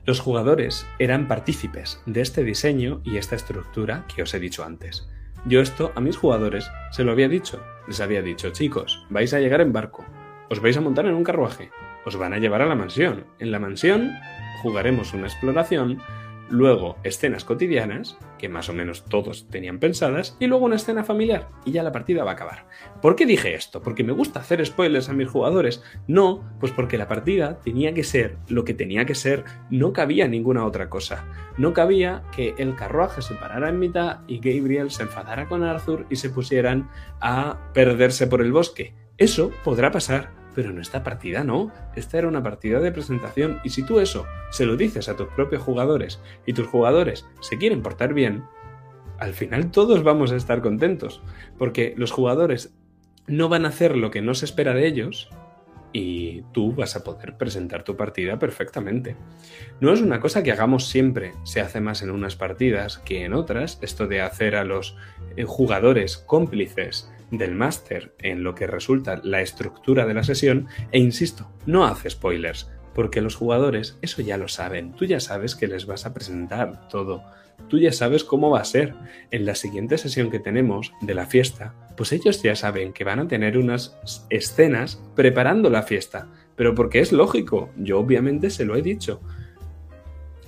los 0.07 0.21
jugadores 0.21 0.87
eran 1.01 1.27
partícipes 1.27 2.01
de 2.07 2.21
este 2.21 2.45
diseño 2.45 3.01
y 3.05 3.16
esta 3.16 3.35
estructura 3.35 4.07
que 4.14 4.23
os 4.23 4.33
he 4.35 4.38
dicho 4.38 4.64
antes. 4.64 5.09
Yo 5.47 5.61
esto 5.61 5.92
a 5.97 6.01
mis 6.01 6.16
jugadores 6.16 6.71
se 6.92 7.03
lo 7.03 7.11
había 7.11 7.29
dicho. 7.29 7.61
Les 7.88 8.01
había 8.01 8.23
dicho, 8.23 8.51
chicos, 8.51 9.05
vais 9.11 9.35
a 9.35 9.40
llegar 9.40 9.61
en 9.61 9.73
barco, 9.73 10.05
os 10.49 10.61
vais 10.61 10.77
a 10.77 10.81
montar 10.81 11.07
en 11.07 11.14
un 11.14 11.25
carruaje, 11.25 11.71
os 12.05 12.16
van 12.16 12.33
a 12.33 12.38
llevar 12.38 12.62
a 12.62 12.66
la 12.66 12.77
mansión. 12.77 13.27
En 13.40 13.51
la 13.51 13.59
mansión 13.59 14.12
jugaremos 14.62 15.12
una 15.12 15.27
exploración 15.27 16.01
luego 16.49 16.97
escenas 17.03 17.45
cotidianas, 17.45 18.19
que 18.39 18.49
más 18.49 18.69
o 18.69 18.73
menos 18.73 19.05
todos 19.05 19.49
tenían 19.49 19.79
pensadas, 19.79 20.37
y 20.39 20.47
luego 20.47 20.67
una 20.67 20.77
escena 20.77 21.05
familiar, 21.05 21.49
y 21.65 21.73
ya 21.73 21.83
la 21.83 21.93
partida 21.93 22.25
va 22.25 22.33
a 22.33 22.35
acabar. 22.35 22.67
¿Por 23.03 23.17
qué 23.17 23.27
dije 23.27 23.55
esto? 23.55 23.83
¿Porque 23.83 24.05
me 24.05 24.13
gusta 24.13 24.41
hacer 24.41 24.65
spoilers 24.65 25.09
a 25.09 25.13
mis 25.13 25.29
jugadores? 25.29 25.83
No, 26.07 26.45
pues 26.61 26.73
porque 26.73 26.99
la 26.99 27.09
partida 27.09 27.61
tenía 27.61 27.95
que 27.95 28.05
ser 28.05 28.39
lo 28.49 28.65
que 28.65 28.75
tenía 28.75 29.07
que 29.07 29.15
ser, 29.15 29.45
no 29.71 29.93
cabía 29.93 30.29
ninguna 30.29 30.65
otra 30.65 30.89
cosa. 30.89 31.25
No 31.59 31.73
cabía 31.73 32.23
que 32.35 32.55
el 32.59 32.77
carruaje 32.77 33.23
se 33.23 33.35
parara 33.35 33.69
en 33.69 33.79
mitad 33.79 34.21
y 34.27 34.39
Gabriel 34.39 34.91
se 34.91 35.05
enfadara 35.05 35.49
con 35.49 35.63
Arthur 35.63 36.07
y 36.11 36.17
se 36.17 36.31
pusieran 36.31 36.91
a 37.21 37.71
perderse 37.73 38.27
por 38.27 38.43
el 38.43 38.53
bosque. 38.53 38.95
Eso 39.19 39.51
podrá 39.65 39.91
pasar, 39.91 40.31
pero 40.57 40.71
en 40.71 40.81
esta 40.81 41.05
partida 41.05 41.45
no. 41.45 41.71
Esta 41.95 42.19
era 42.19 42.27
una 42.27 42.42
partida 42.42 42.81
de 42.81 42.90
presentación 42.90 43.61
y 43.62 43.69
si 43.69 43.85
tú 43.85 44.01
eso 44.01 44.27
se 44.51 44.64
lo 44.64 44.77
dices 44.77 45.09
a 45.09 45.14
tus 45.14 45.29
propios 45.29 45.62
jugadores 45.62 46.19
y 46.47 46.55
tus 46.55 46.66
jugadores 46.66 47.27
se 47.40 47.59
quieren 47.59 47.83
portar 47.83 48.14
bien, 48.14 48.42
al 49.19 49.35
final 49.35 49.71
todos 49.71 50.03
vamos 50.03 50.33
a 50.33 50.37
estar 50.37 50.62
contentos, 50.62 51.23
porque 51.59 51.95
los 51.97 52.11
jugadores 52.11 52.75
no 53.27 53.51
van 53.51 53.66
a 53.66 53.69
hacer 53.69 53.97
lo 53.97 54.11
que 54.11 54.23
no 54.23 54.35
se 54.35 54.47
espera 54.47 54.73
de 54.73 54.87
ellos 54.87 55.29
y 55.92 56.42
tú 56.53 56.73
vas 56.73 56.97
a 56.97 57.05
poder 57.05 57.37
presentar 57.37 57.83
tu 57.83 57.97
partida 57.97 58.38
perfectamente. 58.38 59.16
No 59.81 59.92
es 59.92 60.01
una 60.01 60.21
cosa 60.21 60.42
que 60.42 60.53
hagamos 60.53 60.88
siempre, 60.88 61.33
se 61.45 61.61
hace 61.61 61.81
más 61.81 62.03
en 62.03 62.11
unas 62.11 62.35
partidas 62.35 62.99
que 62.99 63.25
en 63.25 63.35
otras, 63.35 63.79
esto 63.83 64.07
de 64.07 64.23
hacer 64.23 64.57
a 64.57 64.64
los 64.64 64.97
eh, 65.37 65.45
jugadores 65.45 66.16
cómplices 66.16 67.11
del 67.31 67.55
máster 67.55 68.15
en 68.19 68.43
lo 68.43 68.55
que 68.55 68.67
resulta 68.67 69.21
la 69.23 69.41
estructura 69.41 70.07
de 70.07 70.15
la 70.15 70.23
sesión 70.23 70.69
e 70.93 70.99
insisto, 70.99 71.51
no 71.67 71.87
hace 71.87 72.11
spoilers, 72.11 72.71
porque 72.95 73.21
los 73.21 73.35
jugadores 73.35 73.99
eso 74.03 74.23
ya 74.23 74.39
lo 74.39 74.49
saben, 74.49 74.93
tú 74.95 75.05
ya 75.05 75.21
sabes 75.21 75.55
que 75.55 75.67
les 75.67 75.87
vas 75.87 76.07
a 76.07 76.15
presentar 76.15 76.89
todo, 76.89 77.23
tú 77.69 77.79
ya 77.79 77.93
sabes 77.93 78.25
cómo 78.25 78.51
va 78.51 78.61
a 78.61 78.65
ser. 78.65 78.95
En 79.31 79.45
la 79.45 79.55
siguiente 79.55 79.99
sesión 79.99 80.31
que 80.31 80.39
tenemos 80.39 80.93
de 81.01 81.15
la 81.15 81.27
fiesta, 81.27 81.75
pues 81.97 82.12
ellos 82.12 82.43
ya 82.43 82.55
saben 82.55 82.93
que 82.93 83.05
van 83.05 83.19
a 83.19 83.29
tener 83.29 83.59
unas 83.59 83.99
escenas 84.31 85.03
preparando 85.15 85.71
la 85.71 85.83
fiesta, 85.83 86.29
pero 86.55 86.75
porque 86.75 87.01
es 87.01 87.12
lógico, 87.12 87.71
yo 87.77 87.99
obviamente 87.99 88.51
se 88.51 88.65
lo 88.65 88.77
he 88.77 88.83
dicho. 88.83 89.21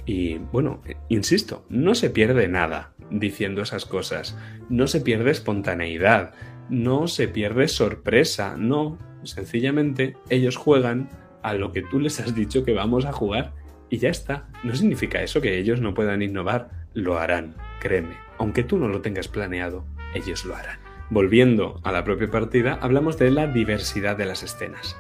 Y 0.06 0.38
bueno, 0.38 0.80
insisto, 1.08 1.66
no 1.68 1.94
se 1.94 2.08
pierde 2.08 2.48
nada 2.48 2.92
diciendo 3.10 3.62
esas 3.62 3.84
cosas, 3.84 4.36
no 4.70 4.86
se 4.86 5.02
pierde 5.02 5.30
espontaneidad, 5.30 6.32
no 6.68 7.08
se 7.08 7.28
pierde 7.28 7.68
sorpresa, 7.68 8.56
no, 8.56 8.98
sencillamente 9.24 10.16
ellos 10.30 10.56
juegan 10.56 11.08
a 11.42 11.54
lo 11.54 11.72
que 11.72 11.82
tú 11.82 12.00
les 12.00 12.20
has 12.20 12.34
dicho 12.34 12.64
que 12.64 12.74
vamos 12.74 13.04
a 13.04 13.12
jugar 13.12 13.52
y 13.90 13.98
ya 13.98 14.10
está. 14.10 14.48
No 14.64 14.74
significa 14.74 15.22
eso 15.22 15.40
que 15.40 15.58
ellos 15.58 15.80
no 15.80 15.94
puedan 15.94 16.22
innovar, 16.22 16.70
lo 16.94 17.18
harán, 17.18 17.54
créeme. 17.80 18.16
Aunque 18.38 18.62
tú 18.62 18.78
no 18.78 18.88
lo 18.88 19.00
tengas 19.00 19.28
planeado, 19.28 19.84
ellos 20.14 20.44
lo 20.44 20.54
harán. 20.54 20.78
Volviendo 21.10 21.80
a 21.84 21.92
la 21.92 22.04
propia 22.04 22.30
partida, 22.30 22.78
hablamos 22.82 23.18
de 23.18 23.30
la 23.30 23.46
diversidad 23.46 24.16
de 24.16 24.26
las 24.26 24.42
escenas. 24.42 24.96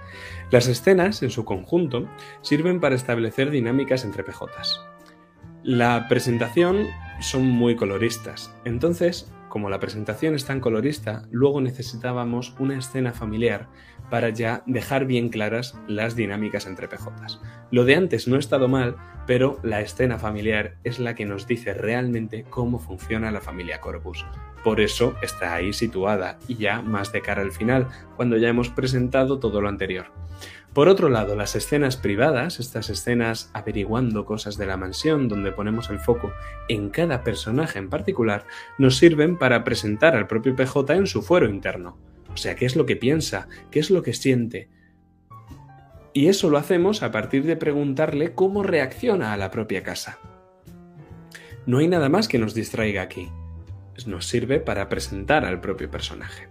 Las 0.50 0.66
escenas, 0.66 1.22
en 1.22 1.30
su 1.30 1.44
conjunto, 1.44 2.08
sirven 2.40 2.80
para 2.80 2.94
establecer 2.94 3.50
dinámicas 3.50 4.04
entre 4.04 4.24
PJs. 4.24 4.80
La 5.62 6.08
presentación 6.08 6.86
son 7.20 7.46
muy 7.46 7.76
coloristas, 7.76 8.54
entonces, 8.64 9.30
como 9.48 9.70
la 9.70 9.80
presentación 9.80 10.34
es 10.34 10.44
tan 10.44 10.60
colorista, 10.60 11.22
luego 11.30 11.60
necesitábamos 11.60 12.54
una 12.58 12.78
escena 12.78 13.12
familiar 13.12 13.68
para 14.10 14.30
ya 14.30 14.62
dejar 14.66 15.04
bien 15.04 15.28
claras 15.28 15.78
las 15.86 16.16
dinámicas 16.16 16.66
entre 16.66 16.88
PJs. 16.88 17.40
Lo 17.70 17.84
de 17.84 17.96
antes 17.96 18.28
no 18.28 18.36
ha 18.36 18.38
estado 18.38 18.68
mal, 18.68 18.96
pero 19.26 19.58
la 19.62 19.80
escena 19.80 20.18
familiar 20.18 20.76
es 20.84 20.98
la 20.98 21.14
que 21.14 21.26
nos 21.26 21.46
dice 21.46 21.74
realmente 21.74 22.44
cómo 22.48 22.78
funciona 22.78 23.30
la 23.30 23.40
familia 23.40 23.80
Corpus. 23.80 24.24
Por 24.64 24.80
eso 24.80 25.14
está 25.22 25.54
ahí 25.54 25.72
situada 25.72 26.38
y 26.48 26.56
ya 26.56 26.82
más 26.82 27.12
de 27.12 27.22
cara 27.22 27.42
al 27.42 27.52
final, 27.52 27.88
cuando 28.16 28.36
ya 28.36 28.48
hemos 28.48 28.70
presentado 28.70 29.38
todo 29.38 29.60
lo 29.60 29.68
anterior. 29.68 30.06
Por 30.74 30.88
otro 30.88 31.08
lado, 31.08 31.34
las 31.34 31.56
escenas 31.56 31.96
privadas, 31.96 32.60
estas 32.60 32.90
escenas 32.90 33.50
averiguando 33.52 34.24
cosas 34.24 34.58
de 34.58 34.66
la 34.66 34.76
mansión, 34.76 35.28
donde 35.28 35.50
ponemos 35.50 35.90
el 35.90 35.98
foco 35.98 36.32
en 36.68 36.90
cada 36.90 37.24
personaje 37.24 37.78
en 37.78 37.88
particular, 37.88 38.46
nos 38.78 38.96
sirven 38.96 39.38
para 39.38 39.64
presentar 39.64 40.14
al 40.14 40.26
propio 40.26 40.54
PJ 40.54 40.94
en 40.94 41.06
su 41.06 41.22
fuero 41.22 41.48
interno. 41.48 41.98
O 42.32 42.36
sea, 42.36 42.54
qué 42.54 42.66
es 42.66 42.76
lo 42.76 42.86
que 42.86 42.96
piensa, 42.96 43.48
qué 43.70 43.80
es 43.80 43.90
lo 43.90 44.02
que 44.02 44.12
siente. 44.12 44.68
Y 46.12 46.28
eso 46.28 46.50
lo 46.50 46.58
hacemos 46.58 47.02
a 47.02 47.10
partir 47.10 47.44
de 47.44 47.56
preguntarle 47.56 48.34
cómo 48.34 48.62
reacciona 48.62 49.32
a 49.32 49.36
la 49.36 49.50
propia 49.50 49.82
casa. 49.82 50.18
No 51.66 51.78
hay 51.78 51.88
nada 51.88 52.08
más 52.08 52.28
que 52.28 52.38
nos 52.38 52.54
distraiga 52.54 53.02
aquí. 53.02 53.30
Nos 54.06 54.26
sirve 54.26 54.60
para 54.60 54.88
presentar 54.88 55.44
al 55.44 55.60
propio 55.60 55.90
personaje. 55.90 56.48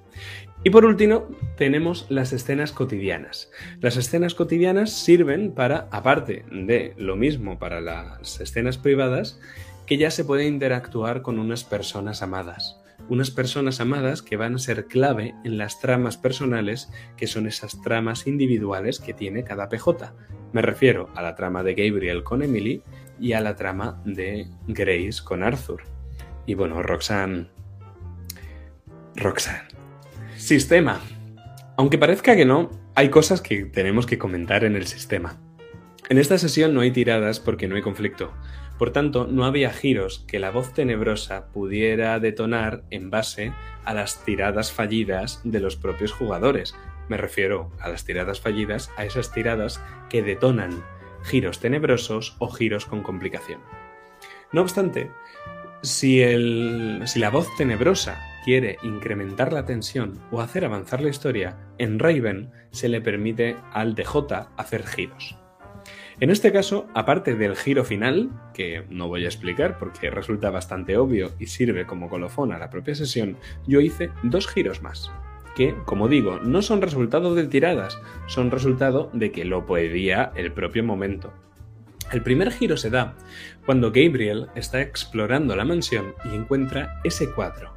Y 0.67 0.69
por 0.69 0.83
último, 0.83 1.29
tenemos 1.55 2.07
las 2.09 2.33
escenas 2.33 2.73
cotidianas. 2.73 3.49
Las 3.79 3.95
escenas 3.95 4.35
cotidianas 4.35 4.91
sirven 4.91 5.53
para, 5.53 5.87
aparte 5.91 6.43
de 6.51 6.93
lo 6.97 7.15
mismo 7.15 7.57
para 7.57 7.79
las 7.79 8.41
escenas 8.41 8.77
privadas, 8.77 9.39
que 9.85 9.95
ya 9.95 10.11
se 10.11 10.25
puede 10.25 10.45
interactuar 10.45 11.21
con 11.21 11.39
unas 11.39 11.63
personas 11.63 12.21
amadas 12.21 12.81
unas 13.07 13.31
personas 13.31 13.79
amadas 13.79 14.21
que 14.21 14.35
van 14.35 14.55
a 14.55 14.59
ser 14.59 14.87
clave 14.87 15.33
en 15.45 15.57
las 15.57 15.79
tramas 15.79 16.17
personales, 16.17 16.89
que 17.15 17.27
son 17.27 17.47
esas 17.47 17.81
tramas 17.81 18.27
individuales 18.27 18.99
que 18.99 19.13
tiene 19.13 19.45
cada 19.45 19.69
PJ. 19.69 20.13
Me 20.51 20.61
refiero 20.61 21.09
a 21.15 21.21
la 21.21 21.35
trama 21.35 21.63
de 21.63 21.75
Gabriel 21.75 22.23
con 22.23 22.43
Emily 22.43 22.83
y 23.17 23.31
a 23.31 23.39
la 23.39 23.55
trama 23.55 24.01
de 24.03 24.47
Grace 24.67 25.23
con 25.23 25.43
Arthur. 25.43 25.83
Y 26.45 26.55
bueno, 26.55 26.83
Roxanne... 26.83 27.47
Roxanne. 29.15 29.76
Sistema. 30.47 31.01
Aunque 31.75 31.97
parezca 31.97 32.37
que 32.37 32.45
no, 32.45 32.71
hay 32.95 33.09
cosas 33.09 33.41
que 33.41 33.65
tenemos 33.65 34.05
que 34.05 34.17
comentar 34.17 34.63
en 34.63 34.77
el 34.77 34.87
sistema. 34.87 35.41
En 36.07 36.17
esta 36.17 36.37
sesión 36.37 36.73
no 36.73 36.79
hay 36.79 36.91
tiradas 36.91 37.41
porque 37.41 37.67
no 37.67 37.75
hay 37.75 37.81
conflicto. 37.81 38.31
Por 38.79 38.93
tanto, 38.93 39.27
no 39.27 39.43
había 39.43 39.73
giros 39.73 40.23
que 40.25 40.39
la 40.39 40.51
voz 40.51 40.73
tenebrosa 40.73 41.47
pudiera 41.47 42.17
detonar 42.21 42.85
en 42.91 43.09
base 43.09 43.51
a 43.83 43.93
las 43.93 44.23
tiradas 44.23 44.71
fallidas 44.71 45.41
de 45.43 45.59
los 45.59 45.75
propios 45.75 46.13
jugadores. 46.13 46.75
Me 47.09 47.17
refiero 47.17 47.73
a 47.81 47.89
las 47.89 48.05
tiradas 48.05 48.39
fallidas, 48.39 48.89
a 48.95 49.03
esas 49.03 49.33
tiradas 49.33 49.83
que 50.09 50.23
detonan 50.23 50.81
giros 51.23 51.59
tenebrosos 51.59 52.37
o 52.39 52.47
giros 52.47 52.85
con 52.85 53.03
complicación. 53.03 53.59
No 54.53 54.61
obstante, 54.61 55.11
si, 55.81 56.23
si 57.05 57.19
la 57.19 57.31
voz 57.31 57.53
tenebrosa 57.57 58.17
quiere 58.47 58.77
incrementar 58.81 59.51
la 59.51 59.65
tensión 59.65 60.13
o 60.31 60.39
hacer 60.39 60.63
avanzar 60.63 61.01
la 61.01 61.09
historia, 61.09 61.57
en 61.79 61.99
Raven 61.99 62.49
se 62.71 62.87
le 62.87 63.01
permite 63.01 63.57
al 63.73 63.93
DJ 63.93 64.47
hacer 64.55 64.87
giros. 64.87 65.37
En 66.21 66.29
este 66.29 66.53
caso, 66.53 66.87
aparte 66.93 67.35
del 67.35 67.57
giro 67.57 67.83
final, 67.83 68.29
que 68.53 68.85
no 68.89 69.09
voy 69.09 69.25
a 69.25 69.27
explicar 69.27 69.77
porque 69.77 70.09
resulta 70.09 70.49
bastante 70.49 70.95
obvio 70.95 71.33
y 71.39 71.47
sirve 71.47 71.85
como 71.85 72.07
colofón 72.07 72.53
a 72.53 72.57
la 72.57 72.69
propia 72.69 72.95
sesión, 72.95 73.35
yo 73.67 73.81
hice 73.81 74.11
dos 74.23 74.47
giros 74.47 74.81
más, 74.81 75.11
que, 75.57 75.75
como 75.83 76.07
digo, 76.07 76.39
no 76.39 76.61
son 76.61 76.81
resultado 76.81 77.35
de 77.35 77.47
tiradas, 77.47 77.99
son 78.27 78.49
resultado 78.49 79.09
de 79.11 79.33
que 79.33 79.43
lo 79.43 79.65
podía 79.65 80.31
el 80.37 80.53
propio 80.53 80.85
momento. 80.85 81.33
El 82.13 82.23
primer 82.23 82.53
giro 82.53 82.77
se 82.77 82.91
da 82.91 83.17
cuando 83.65 83.91
Gabriel 83.91 84.47
está 84.55 84.79
explorando 84.79 85.53
la 85.57 85.65
mansión 85.65 86.13
y 86.31 86.33
encuentra 86.33 87.01
ese 87.03 87.29
cuadro, 87.33 87.76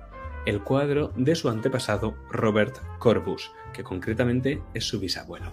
el 0.50 0.60
cuadro 0.62 1.12
de 1.16 1.34
su 1.34 1.48
antepasado 1.48 2.14
Robert 2.30 2.76
Corbus, 2.98 3.52
que 3.72 3.84
concretamente 3.84 4.60
es 4.74 4.84
su 4.84 5.00
bisabuelo. 5.00 5.52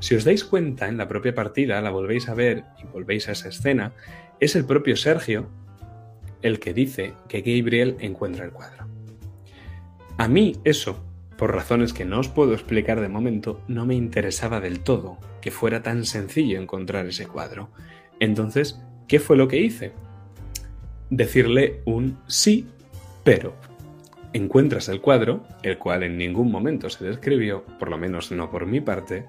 Si 0.00 0.14
os 0.14 0.24
dais 0.24 0.44
cuenta, 0.44 0.88
en 0.88 0.96
la 0.96 1.08
propia 1.08 1.34
partida, 1.34 1.80
la 1.80 1.90
volvéis 1.90 2.28
a 2.28 2.34
ver 2.34 2.64
y 2.82 2.86
volvéis 2.86 3.28
a 3.28 3.32
esa 3.32 3.48
escena, 3.48 3.92
es 4.40 4.56
el 4.56 4.64
propio 4.64 4.96
Sergio 4.96 5.48
el 6.42 6.58
que 6.58 6.74
dice 6.74 7.14
que 7.28 7.40
Gabriel 7.40 7.96
encuentra 8.00 8.44
el 8.44 8.50
cuadro. 8.50 8.86
A 10.18 10.28
mí 10.28 10.56
eso, 10.64 11.02
por 11.38 11.54
razones 11.54 11.92
que 11.92 12.04
no 12.04 12.20
os 12.20 12.28
puedo 12.28 12.52
explicar 12.52 13.00
de 13.00 13.08
momento, 13.08 13.62
no 13.68 13.86
me 13.86 13.94
interesaba 13.94 14.60
del 14.60 14.80
todo 14.80 15.18
que 15.40 15.50
fuera 15.50 15.82
tan 15.82 16.04
sencillo 16.04 16.60
encontrar 16.60 17.06
ese 17.06 17.26
cuadro. 17.26 17.70
Entonces, 18.20 18.80
¿qué 19.08 19.20
fue 19.20 19.36
lo 19.36 19.48
que 19.48 19.60
hice? 19.60 19.92
Decirle 21.10 21.82
un 21.84 22.18
sí, 22.26 22.66
pero 23.24 23.54
encuentras 24.34 24.88
el 24.88 25.00
cuadro, 25.00 25.44
el 25.62 25.78
cual 25.78 26.02
en 26.02 26.18
ningún 26.18 26.50
momento 26.50 26.90
se 26.90 27.04
describió, 27.04 27.64
por 27.78 27.88
lo 27.88 27.96
menos 27.96 28.30
no 28.32 28.50
por 28.50 28.66
mi 28.66 28.80
parte, 28.80 29.26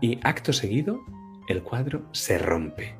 y 0.00 0.18
acto 0.22 0.52
seguido 0.52 1.00
el 1.48 1.62
cuadro 1.62 2.02
se 2.12 2.38
rompe. 2.38 2.96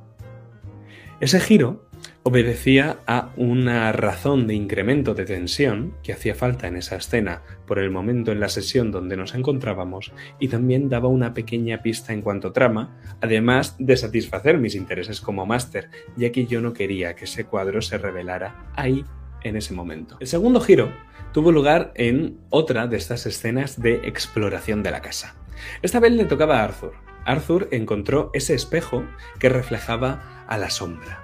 Ese 1.20 1.40
giro 1.40 1.88
obedecía 2.24 2.98
a 3.06 3.30
una 3.36 3.92
razón 3.92 4.46
de 4.46 4.54
incremento 4.54 5.14
de 5.14 5.24
tensión 5.24 5.94
que 6.02 6.12
hacía 6.12 6.34
falta 6.34 6.66
en 6.68 6.76
esa 6.76 6.96
escena 6.96 7.42
por 7.66 7.78
el 7.78 7.90
momento 7.90 8.32
en 8.32 8.40
la 8.40 8.48
sesión 8.48 8.90
donde 8.90 9.16
nos 9.16 9.34
encontrábamos 9.34 10.12
y 10.38 10.48
también 10.48 10.88
daba 10.88 11.08
una 11.08 11.32
pequeña 11.32 11.80
pista 11.80 12.12
en 12.12 12.22
cuanto 12.22 12.52
trama, 12.52 13.00
además 13.20 13.76
de 13.78 13.96
satisfacer 13.96 14.58
mis 14.58 14.74
intereses 14.74 15.20
como 15.20 15.46
máster, 15.46 15.90
ya 16.16 16.30
que 16.30 16.46
yo 16.46 16.60
no 16.60 16.72
quería 16.72 17.14
que 17.14 17.24
ese 17.24 17.44
cuadro 17.44 17.80
se 17.82 17.98
revelara 17.98 18.70
ahí 18.74 19.04
en 19.42 19.56
ese 19.56 19.74
momento. 19.74 20.16
El 20.20 20.26
segundo 20.26 20.60
giro 20.60 20.92
tuvo 21.32 21.52
lugar 21.52 21.92
en 21.94 22.38
otra 22.50 22.86
de 22.86 22.96
estas 22.96 23.26
escenas 23.26 23.80
de 23.80 24.06
exploración 24.06 24.82
de 24.82 24.90
la 24.90 25.00
casa. 25.00 25.34
Esta 25.82 26.00
vez 26.00 26.12
le 26.12 26.24
tocaba 26.24 26.60
a 26.60 26.64
Arthur. 26.64 26.92
Arthur 27.24 27.68
encontró 27.70 28.30
ese 28.34 28.54
espejo 28.54 29.04
que 29.38 29.48
reflejaba 29.48 30.44
a 30.46 30.58
la 30.58 30.70
sombra. 30.70 31.22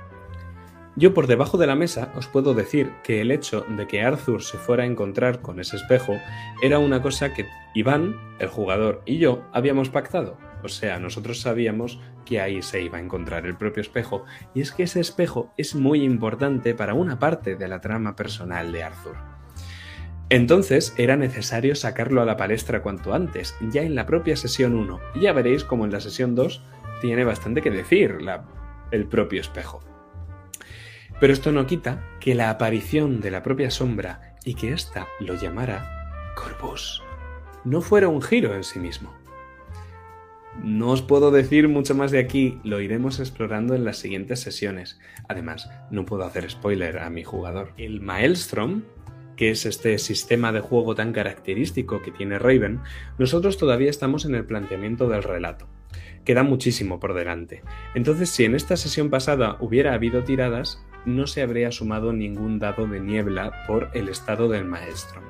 Yo 0.96 1.14
por 1.14 1.28
debajo 1.28 1.58
de 1.58 1.66
la 1.68 1.76
mesa 1.76 2.12
os 2.16 2.26
puedo 2.26 2.54
decir 2.54 2.90
que 3.04 3.20
el 3.20 3.30
hecho 3.30 3.64
de 3.68 3.86
que 3.86 4.02
Arthur 4.02 4.42
se 4.42 4.58
fuera 4.58 4.82
a 4.82 4.86
encontrar 4.86 5.42
con 5.42 5.60
ese 5.60 5.76
espejo 5.76 6.16
era 6.60 6.80
una 6.80 7.02
cosa 7.02 7.32
que 7.34 7.46
Iván, 7.74 8.16
el 8.40 8.48
jugador, 8.48 9.02
y 9.06 9.18
yo 9.18 9.44
habíamos 9.52 9.90
pactado. 9.90 10.36
O 10.64 10.68
sea, 10.68 10.98
nosotros 10.98 11.40
sabíamos 11.40 12.00
que 12.24 12.40
ahí 12.40 12.62
se 12.62 12.82
iba 12.82 12.98
a 12.98 13.00
encontrar 13.00 13.46
el 13.46 13.56
propio 13.56 13.80
espejo, 13.80 14.24
y 14.54 14.60
es 14.60 14.72
que 14.72 14.82
ese 14.82 14.98
espejo 14.98 15.52
es 15.56 15.76
muy 15.76 16.02
importante 16.02 16.74
para 16.74 16.94
una 16.94 17.20
parte 17.20 17.54
de 17.54 17.68
la 17.68 17.80
trama 17.80 18.16
personal 18.16 18.72
de 18.72 18.82
Arthur. 18.82 19.37
Entonces 20.30 20.94
era 20.98 21.16
necesario 21.16 21.74
sacarlo 21.74 22.20
a 22.20 22.26
la 22.26 22.36
palestra 22.36 22.82
cuanto 22.82 23.14
antes, 23.14 23.56
ya 23.70 23.82
en 23.82 23.94
la 23.94 24.06
propia 24.06 24.36
sesión 24.36 24.74
1, 24.74 25.00
y 25.14 25.20
ya 25.20 25.32
veréis 25.32 25.64
como 25.64 25.84
en 25.84 25.92
la 25.92 26.00
sesión 26.00 26.34
2 26.34 26.62
tiene 27.00 27.24
bastante 27.24 27.62
que 27.62 27.70
decir 27.70 28.18
el 28.90 29.06
propio 29.06 29.40
espejo. 29.40 29.80
Pero 31.20 31.32
esto 31.32 31.50
no 31.50 31.66
quita 31.66 32.04
que 32.20 32.34
la 32.34 32.50
aparición 32.50 33.20
de 33.20 33.30
la 33.30 33.42
propia 33.42 33.70
sombra 33.70 34.36
y 34.44 34.54
que 34.54 34.72
ésta 34.72 35.08
lo 35.20 35.34
llamara 35.34 36.34
Corvus 36.36 37.02
no 37.64 37.80
fuera 37.82 38.08
un 38.08 38.22
giro 38.22 38.54
en 38.54 38.64
sí 38.64 38.78
mismo. 38.78 39.14
No 40.62 40.90
os 40.90 41.02
puedo 41.02 41.30
decir 41.30 41.68
mucho 41.68 41.94
más 41.94 42.10
de 42.10 42.18
aquí, 42.18 42.58
lo 42.64 42.80
iremos 42.80 43.20
explorando 43.20 43.74
en 43.74 43.84
las 43.84 43.98
siguientes 43.98 44.40
sesiones. 44.40 44.98
Además, 45.28 45.70
no 45.90 46.04
puedo 46.04 46.24
hacer 46.24 46.50
spoiler 46.50 46.98
a 46.98 47.10
mi 47.10 47.22
jugador. 47.22 47.72
El 47.76 48.00
Maelstrom, 48.00 48.82
que 49.38 49.50
es 49.50 49.64
este 49.64 49.96
sistema 49.98 50.52
de 50.52 50.60
juego 50.60 50.96
tan 50.96 51.12
característico 51.12 52.02
que 52.02 52.10
tiene 52.10 52.40
Raven, 52.40 52.80
nosotros 53.18 53.56
todavía 53.56 53.88
estamos 53.88 54.24
en 54.24 54.34
el 54.34 54.44
planteamiento 54.44 55.08
del 55.08 55.22
relato. 55.22 55.68
Queda 56.24 56.42
muchísimo 56.42 56.98
por 56.98 57.14
delante. 57.14 57.62
Entonces, 57.94 58.30
si 58.30 58.44
en 58.44 58.56
esta 58.56 58.76
sesión 58.76 59.10
pasada 59.10 59.56
hubiera 59.60 59.94
habido 59.94 60.24
tiradas, 60.24 60.84
no 61.06 61.28
se 61.28 61.40
habría 61.40 61.70
sumado 61.70 62.12
ningún 62.12 62.58
dado 62.58 62.88
de 62.88 63.00
niebla 63.00 63.64
por 63.68 63.90
el 63.94 64.08
estado 64.08 64.48
del 64.48 64.64
maestro. 64.64 65.22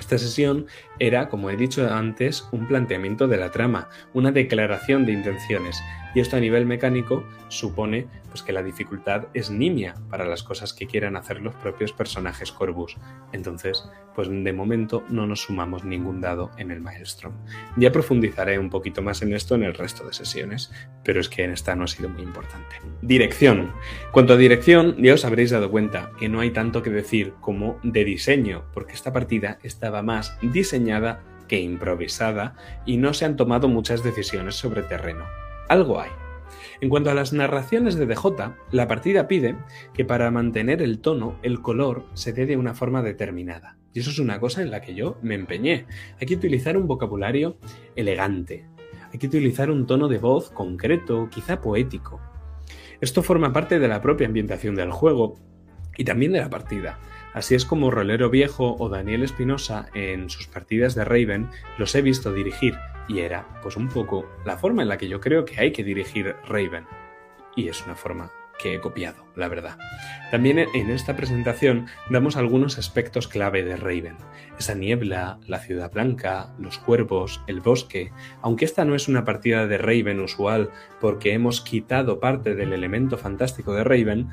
Esta 0.00 0.16
sesión 0.16 0.66
era, 0.98 1.28
como 1.28 1.50
he 1.50 1.56
dicho 1.56 1.92
antes, 1.92 2.48
un 2.52 2.66
planteamiento 2.66 3.28
de 3.28 3.36
la 3.36 3.50
trama, 3.50 3.88
una 4.12 4.32
declaración 4.32 5.06
de 5.06 5.12
intenciones, 5.12 5.82
y 6.14 6.20
esto 6.20 6.36
a 6.36 6.40
nivel 6.40 6.66
mecánico 6.66 7.24
supone 7.48 8.06
pues, 8.28 8.42
que 8.42 8.52
la 8.52 8.62
dificultad 8.62 9.26
es 9.34 9.50
nimia 9.50 9.94
para 10.10 10.24
las 10.24 10.42
cosas 10.42 10.72
que 10.72 10.86
quieran 10.86 11.16
hacer 11.16 11.40
los 11.40 11.54
propios 11.54 11.92
personajes 11.92 12.50
Corvus. 12.52 12.96
Entonces, 13.32 13.88
pues 14.14 14.28
de 14.28 14.52
momento 14.52 15.04
no 15.10 15.26
nos 15.26 15.42
sumamos 15.42 15.84
ningún 15.84 16.20
dado 16.20 16.50
en 16.56 16.70
el 16.70 16.80
Maelstrom. 16.80 17.34
Ya 17.76 17.92
profundizaré 17.92 18.58
un 18.58 18.70
poquito 18.70 19.02
más 19.02 19.22
en 19.22 19.32
esto 19.32 19.54
en 19.54 19.62
el 19.62 19.74
resto 19.74 20.04
de 20.06 20.12
sesiones, 20.12 20.72
pero 21.04 21.20
es 21.20 21.28
que 21.28 21.44
en 21.44 21.52
esta 21.52 21.76
no 21.76 21.84
ha 21.84 21.88
sido 21.88 22.08
muy 22.08 22.22
importante. 22.22 22.76
Dirección. 23.02 23.72
Cuanto 24.10 24.32
a 24.32 24.36
dirección, 24.36 24.96
ya 25.02 25.14
os 25.14 25.24
habréis 25.24 25.50
dado 25.50 25.70
cuenta 25.70 26.10
que 26.18 26.28
no 26.28 26.40
hay 26.40 26.50
tanto 26.50 26.82
que 26.82 26.90
decir 26.90 27.34
como 27.40 27.78
de 27.82 28.04
diseño, 28.04 28.64
porque 28.72 28.94
esta 28.94 29.12
partida 29.12 29.58
estaba 29.62 30.02
más 30.02 30.36
diseñada 30.42 30.87
que 31.48 31.60
improvisada 31.60 32.54
y 32.84 32.96
no 32.96 33.14
se 33.14 33.24
han 33.24 33.36
tomado 33.36 33.68
muchas 33.68 34.02
decisiones 34.02 34.54
sobre 34.56 34.82
terreno 34.82 35.24
algo 35.68 36.00
hay. 36.00 36.10
En 36.80 36.88
cuanto 36.88 37.10
a 37.10 37.14
las 37.14 37.32
narraciones 37.32 37.96
de 37.96 38.06
DJ, 38.06 38.54
la 38.70 38.88
partida 38.88 39.28
pide 39.28 39.56
que 39.92 40.04
para 40.04 40.30
mantener 40.30 40.82
el 40.82 41.00
tono, 41.00 41.38
el 41.42 41.60
color 41.60 42.06
se 42.14 42.32
dé 42.32 42.46
de 42.46 42.56
una 42.56 42.74
forma 42.74 43.02
determinada. 43.02 43.76
Y 43.92 44.00
eso 44.00 44.10
es 44.10 44.18
una 44.18 44.40
cosa 44.40 44.62
en 44.62 44.70
la 44.70 44.80
que 44.80 44.94
yo 44.94 45.18
me 45.22 45.34
empeñé. 45.34 45.86
Hay 46.20 46.26
que 46.26 46.36
utilizar 46.36 46.76
un 46.76 46.86
vocabulario 46.86 47.58
elegante. 47.96 48.66
Hay 49.12 49.18
que 49.18 49.26
utilizar 49.26 49.70
un 49.70 49.86
tono 49.86 50.08
de 50.08 50.18
voz 50.18 50.50
concreto, 50.50 51.28
quizá 51.30 51.60
poético. 51.60 52.20
Esto 53.00 53.22
forma 53.22 53.52
parte 53.52 53.78
de 53.78 53.88
la 53.88 54.00
propia 54.00 54.26
ambientación 54.26 54.74
del 54.74 54.90
juego 54.90 55.34
y 55.96 56.04
también 56.04 56.32
de 56.32 56.40
la 56.40 56.50
partida. 56.50 56.98
Así 57.38 57.54
es 57.54 57.64
como 57.64 57.92
Rolero 57.92 58.30
Viejo 58.30 58.74
o 58.80 58.88
Daniel 58.88 59.22
Espinosa 59.22 59.86
en 59.94 60.28
sus 60.28 60.48
partidas 60.48 60.96
de 60.96 61.04
Raven 61.04 61.48
los 61.78 61.94
he 61.94 62.02
visto 62.02 62.32
dirigir 62.32 62.76
y 63.06 63.20
era, 63.20 63.46
pues 63.62 63.76
un 63.76 63.86
poco, 63.86 64.28
la 64.44 64.56
forma 64.56 64.82
en 64.82 64.88
la 64.88 64.98
que 64.98 65.08
yo 65.08 65.20
creo 65.20 65.44
que 65.44 65.60
hay 65.60 65.70
que 65.70 65.84
dirigir 65.84 66.34
Raven. 66.48 66.84
Y 67.54 67.68
es 67.68 67.86
una 67.86 67.94
forma 67.94 68.32
que 68.58 68.74
he 68.74 68.80
copiado, 68.80 69.24
la 69.36 69.46
verdad. 69.46 69.78
También 70.32 70.58
en 70.58 70.90
esta 70.90 71.14
presentación 71.14 71.86
damos 72.10 72.36
algunos 72.36 72.76
aspectos 72.76 73.28
clave 73.28 73.62
de 73.62 73.76
Raven. 73.76 74.16
Esa 74.58 74.74
niebla, 74.74 75.38
la 75.46 75.60
ciudad 75.60 75.92
blanca, 75.92 76.52
los 76.58 76.78
cuervos, 76.78 77.40
el 77.46 77.60
bosque. 77.60 78.10
Aunque 78.42 78.64
esta 78.64 78.84
no 78.84 78.96
es 78.96 79.06
una 79.06 79.24
partida 79.24 79.68
de 79.68 79.78
Raven 79.78 80.18
usual 80.18 80.70
porque 81.00 81.34
hemos 81.34 81.60
quitado 81.60 82.18
parte 82.18 82.56
del 82.56 82.72
elemento 82.72 83.16
fantástico 83.16 83.74
de 83.74 83.84
Raven, 83.84 84.28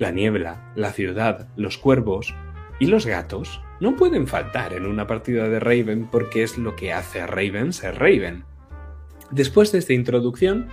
la 0.00 0.10
niebla, 0.10 0.72
la 0.74 0.92
ciudad, 0.92 1.48
los 1.56 1.78
cuervos 1.78 2.34
y 2.78 2.86
los 2.86 3.06
gatos 3.06 3.60
no 3.80 3.96
pueden 3.96 4.26
faltar 4.26 4.72
en 4.72 4.86
una 4.86 5.06
partida 5.06 5.48
de 5.48 5.60
Raven 5.60 6.08
porque 6.10 6.42
es 6.42 6.58
lo 6.58 6.76
que 6.76 6.92
hace 6.92 7.20
a 7.20 7.26
Raven 7.26 7.72
ser 7.72 7.98
Raven. 7.98 8.44
Después 9.30 9.72
de 9.72 9.78
esta 9.78 9.92
introducción, 9.92 10.68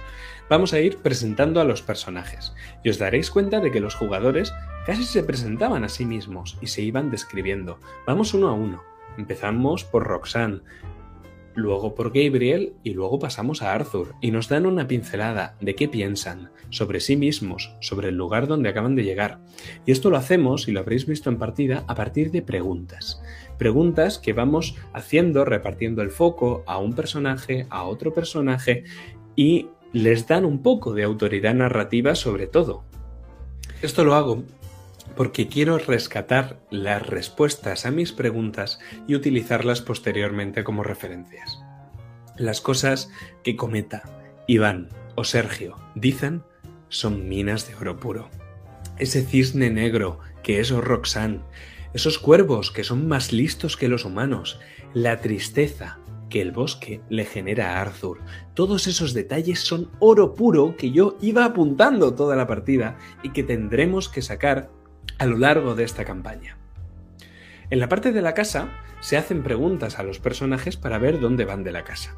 vamos 0.50 0.74
a 0.74 0.80
ir 0.80 0.98
presentando 0.98 1.60
a 1.60 1.66
los 1.66 1.82
personajes 1.82 2.54
y 2.84 2.90
os 2.90 2.98
daréis 2.98 3.30
cuenta 3.30 3.60
de 3.60 3.72
que 3.72 3.80
los 3.80 3.96
jugadores 3.96 4.54
casi 4.86 5.04
se 5.04 5.24
presentaban 5.24 5.84
a 5.84 5.90
sí 5.90 6.06
mismos 6.06 6.58
y 6.62 6.68
se 6.68 6.82
iban 6.82 7.12
describiendo. 7.12 7.80
Vamos 8.08 8.34
uno 8.34 8.48
a 8.48 8.54
uno. 8.54 8.84
Empezamos 9.18 9.84
por 9.84 10.04
Roxanne, 10.04 10.62
luego 11.56 11.96
por 11.96 12.08
Gabriel 12.08 12.74
y 12.84 12.94
luego 12.94 13.18
pasamos 13.18 13.62
a 13.62 13.74
Arthur 13.74 14.14
y 14.22 14.32
nos 14.32 14.50
dan 14.50 14.66
una 14.66 14.88
pincelada 14.88 15.56
de 15.62 15.76
qué 15.76 15.88
piensan 15.88 16.52
sobre 16.70 17.00
sí 17.00 17.16
mismos, 17.16 17.74
sobre 17.80 18.10
el 18.10 18.16
lugar 18.16 18.48
donde 18.48 18.70
acaban 18.70 18.96
de 18.96 19.04
llegar. 19.04 19.40
Y 19.86 19.92
esto 19.92 20.10
lo 20.10 20.18
hacemos, 20.18 20.68
y 20.68 20.72
lo 20.72 20.82
habréis 20.82 21.06
visto 21.06 21.30
en 21.30 21.38
partida, 21.38 21.86
a 21.88 21.96
partir 21.96 22.32
de 22.32 22.42
preguntas. 22.42 23.22
Preguntas 23.58 24.20
que 24.20 24.34
vamos 24.34 24.76
haciendo 24.94 25.46
repartiendo 25.46 26.02
el 26.02 26.12
foco 26.12 26.64
a 26.68 26.78
un 26.78 26.94
personaje, 26.94 27.66
a 27.70 27.86
otro 27.86 28.14
personaje 28.14 28.84
y 29.36 29.68
les 29.94 30.28
dan 30.28 30.46
un 30.46 30.62
poco 30.62 30.94
de 30.94 31.04
autoridad 31.04 31.54
narrativa 31.54 32.16
sobre 32.16 32.48
todo. 32.48 32.84
Esto 33.82 34.04
lo 34.04 34.16
hago 34.16 34.44
porque 35.16 35.48
quiero 35.48 35.78
rescatar 35.78 36.60
las 36.70 37.06
respuestas 37.06 37.86
a 37.86 37.92
mis 37.92 38.12
preguntas 38.12 38.80
y 39.08 39.16
utilizarlas 39.16 39.82
posteriormente 39.82 40.64
como 40.64 40.84
referencias. 40.84 41.60
Las 42.38 42.62
cosas 42.62 43.10
que 43.44 43.56
Cometa, 43.56 44.04
Iván 44.48 44.90
o 45.16 45.24
Sergio 45.24 45.78
dicen 45.96 46.44
son 46.90 47.28
minas 47.28 47.68
de 47.68 47.76
oro 47.76 47.98
puro. 47.98 48.30
Ese 48.98 49.24
cisne 49.24 49.70
negro 49.70 50.20
que 50.44 50.60
es 50.60 50.70
Roxanne, 50.70 51.42
esos 51.94 52.20
cuervos 52.20 52.72
que 52.72 52.84
son 52.84 53.08
más 53.08 53.32
listos 53.32 53.78
que 53.78 53.88
los 53.88 54.06
humanos, 54.06 54.60
la 54.94 55.22
tristeza 55.22 56.00
que 56.30 56.42
el 56.42 56.52
bosque 56.52 57.02
le 57.10 57.26
genera 57.26 57.78
a 57.78 57.82
Arthur. 57.82 58.20
Todos 58.54 58.88
esos 58.88 59.14
detalles 59.14 59.62
son 59.62 59.90
oro 60.00 60.34
puro 60.34 60.76
que 60.76 60.92
yo 60.92 61.18
iba 61.22 61.46
apuntando 61.46 62.14
toda 62.14 62.36
la 62.36 62.48
partida 62.48 62.98
y 63.24 63.30
que 63.30 63.44
tendremos 63.44 64.10
que 64.10 64.22
sacar 64.22 64.70
a 65.18 65.26
lo 65.26 65.38
largo 65.38 65.76
de 65.76 65.84
esta 65.84 66.06
campaña. 66.06 66.58
En 67.70 67.80
la 67.80 67.90
parte 67.90 68.12
de 68.12 68.22
la 68.22 68.34
casa 68.34 68.70
se 69.00 69.18
hacen 69.18 69.44
preguntas 69.44 70.00
a 70.00 70.04
los 70.04 70.20
personajes 70.20 70.78
para 70.78 70.98
ver 70.98 71.20
dónde 71.20 71.46
van 71.46 71.64
de 71.64 71.72
la 71.72 71.84
casa. 71.84 72.16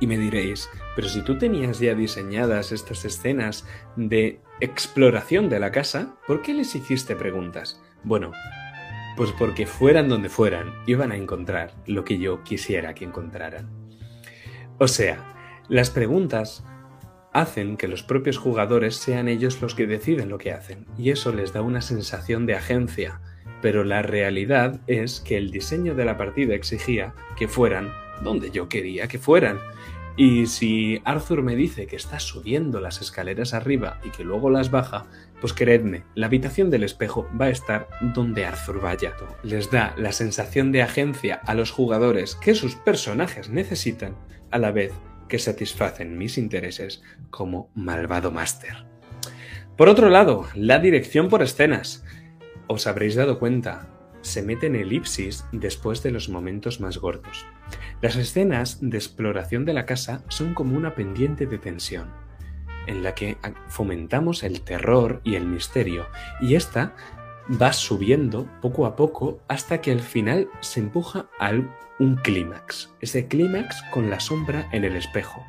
Y 0.00 0.06
me 0.06 0.18
diréis, 0.18 0.68
pero 0.96 1.08
si 1.08 1.22
tú 1.22 1.38
tenías 1.38 1.78
ya 1.78 1.94
diseñadas 1.94 2.72
estas 2.72 3.04
escenas 3.04 3.66
de 3.96 4.40
exploración 4.60 5.48
de 5.48 5.60
la 5.60 5.70
casa, 5.70 6.16
¿por 6.26 6.42
qué 6.42 6.54
les 6.54 6.74
hiciste 6.74 7.14
preguntas? 7.14 7.80
Bueno, 8.02 8.32
pues 9.16 9.30
porque 9.32 9.66
fueran 9.66 10.08
donde 10.08 10.28
fueran, 10.28 10.72
iban 10.86 11.12
a 11.12 11.16
encontrar 11.16 11.74
lo 11.86 12.04
que 12.04 12.18
yo 12.18 12.42
quisiera 12.42 12.94
que 12.94 13.04
encontraran. 13.04 13.70
O 14.78 14.88
sea, 14.88 15.62
las 15.68 15.90
preguntas 15.90 16.64
hacen 17.32 17.76
que 17.76 17.88
los 17.88 18.02
propios 18.02 18.38
jugadores 18.38 18.96
sean 18.96 19.28
ellos 19.28 19.60
los 19.62 19.74
que 19.74 19.86
deciden 19.86 20.28
lo 20.28 20.38
que 20.38 20.52
hacen, 20.52 20.86
y 20.98 21.10
eso 21.10 21.32
les 21.32 21.52
da 21.52 21.62
una 21.62 21.80
sensación 21.80 22.46
de 22.46 22.54
agencia, 22.54 23.20
pero 23.60 23.84
la 23.84 24.02
realidad 24.02 24.80
es 24.86 25.20
que 25.20 25.36
el 25.36 25.50
diseño 25.50 25.94
de 25.94 26.04
la 26.04 26.16
partida 26.16 26.54
exigía 26.54 27.14
que 27.36 27.48
fueran 27.48 27.92
donde 28.22 28.50
yo 28.50 28.68
quería 28.68 29.08
que 29.08 29.18
fueran. 29.18 29.58
Y 30.14 30.46
si 30.46 31.00
Arthur 31.04 31.42
me 31.42 31.56
dice 31.56 31.86
que 31.86 31.96
está 31.96 32.20
subiendo 32.20 32.80
las 32.80 33.00
escaleras 33.00 33.54
arriba 33.54 33.98
y 34.04 34.10
que 34.10 34.24
luego 34.24 34.50
las 34.50 34.70
baja, 34.70 35.06
pues 35.40 35.54
creedme, 35.54 36.04
la 36.14 36.26
habitación 36.26 36.68
del 36.68 36.84
espejo 36.84 37.26
va 37.40 37.46
a 37.46 37.50
estar 37.50 37.88
donde 38.14 38.44
Arthur 38.44 38.80
vaya. 38.80 39.14
Les 39.42 39.70
da 39.70 39.94
la 39.96 40.12
sensación 40.12 40.70
de 40.70 40.82
agencia 40.82 41.40
a 41.46 41.54
los 41.54 41.70
jugadores 41.70 42.34
que 42.36 42.54
sus 42.54 42.76
personajes 42.76 43.48
necesitan, 43.48 44.14
a 44.50 44.58
la 44.58 44.70
vez 44.70 44.92
que 45.32 45.38
satisfacen 45.38 46.18
mis 46.18 46.36
intereses 46.36 47.02
como 47.30 47.70
malvado 47.74 48.30
máster. 48.30 48.84
Por 49.78 49.88
otro 49.88 50.10
lado, 50.10 50.46
la 50.54 50.78
dirección 50.78 51.30
por 51.30 51.42
escenas. 51.42 52.04
Os 52.66 52.86
habréis 52.86 53.14
dado 53.14 53.38
cuenta, 53.38 53.88
se 54.20 54.42
mete 54.42 54.66
en 54.66 54.76
elipsis 54.76 55.46
después 55.50 56.02
de 56.02 56.10
los 56.10 56.28
momentos 56.28 56.80
más 56.80 56.98
gordos. 56.98 57.46
Las 58.02 58.16
escenas 58.16 58.76
de 58.82 58.98
exploración 58.98 59.64
de 59.64 59.72
la 59.72 59.86
casa 59.86 60.22
son 60.28 60.52
como 60.52 60.76
una 60.76 60.94
pendiente 60.94 61.46
de 61.46 61.56
tensión, 61.56 62.10
en 62.86 63.02
la 63.02 63.14
que 63.14 63.38
fomentamos 63.68 64.42
el 64.42 64.60
terror 64.60 65.22
y 65.24 65.36
el 65.36 65.46
misterio, 65.46 66.08
y 66.42 66.56
esta 66.56 66.94
va 67.50 67.72
subiendo 67.72 68.48
poco 68.60 68.86
a 68.86 68.96
poco 68.96 69.40
hasta 69.48 69.80
que 69.80 69.92
al 69.92 70.00
final 70.00 70.48
se 70.60 70.80
empuja 70.80 71.26
a 71.38 71.52
un 71.98 72.16
clímax. 72.16 72.92
Ese 73.00 73.28
clímax 73.28 73.82
con 73.90 74.10
la 74.10 74.20
sombra 74.20 74.68
en 74.72 74.84
el 74.84 74.96
espejo. 74.96 75.44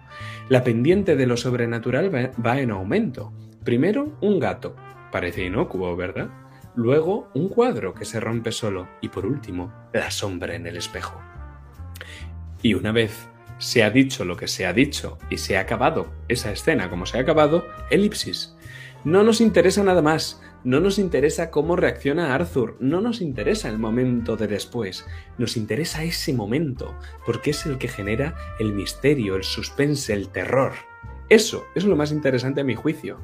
La 0.50 0.64
pendiente 0.64 1.16
de 1.16 1.26
lo 1.26 1.38
sobrenatural 1.38 2.14
va 2.14 2.60
en 2.60 2.72
aumento. 2.72 3.34
Primero 3.64 4.18
un 4.22 4.40
gato. 4.40 4.76
Parece 5.12 5.46
inocuo, 5.46 5.96
¿verdad? 5.96 6.30
Luego 6.76 7.30
un 7.34 7.50
cuadro 7.50 7.94
que 7.94 8.06
se 8.06 8.20
rompe 8.20 8.52
solo. 8.52 8.88
Y 9.02 9.10
por 9.10 9.26
último, 9.26 9.74
la 9.94 10.12
sombra 10.12 10.56
en 10.56 10.68
el 10.68 10.78
espejo. 10.78 11.20
Y 12.62 12.74
una 12.74 12.92
vez 12.92 13.28
se 13.58 13.84
ha 13.84 13.90
dicho 13.90 14.26
lo 14.26 14.36
que 14.36 14.48
se 14.48 14.66
ha 14.66 14.74
dicho 14.74 15.18
y 15.30 15.38
se 15.38 15.58
ha 15.58 15.62
acabado 15.62 16.12
esa 16.28 16.52
escena 16.52 16.90
como 16.90 17.06
se 17.06 17.18
ha 17.18 17.22
acabado, 17.22 17.66
elipsis. 17.90 18.56
No 19.04 19.24
nos 19.24 19.42
interesa 19.42 19.84
nada 19.84 20.02
más 20.02 20.42
No 20.64 20.80
nos 20.80 20.98
interesa 20.98 21.52
cómo 21.52 21.76
reacciona 21.76 22.34
Arthur, 22.34 22.78
no 22.80 23.02
nos 23.02 23.20
interesa 23.20 23.68
el 23.68 23.80
momento 23.80 24.38
de 24.38 24.48
después, 24.48 25.06
nos 25.38 25.58
interesa 25.58 26.06
ese 26.06 26.32
momento, 26.32 26.96
porque 27.26 27.52
es 27.52 27.66
el 27.66 27.78
que 27.78 27.90
genera 27.90 28.36
el 28.60 28.72
misterio, 28.72 29.36
el 29.36 29.44
suspense, 29.44 30.14
el 30.14 30.30
terror. 30.30 30.72
Eso 31.28 31.66
es 31.76 31.84
lo 31.84 31.98
más 31.98 32.14
interesante 32.14 32.62
a 32.62 32.64
mi 32.64 32.76
juicio. 32.76 33.20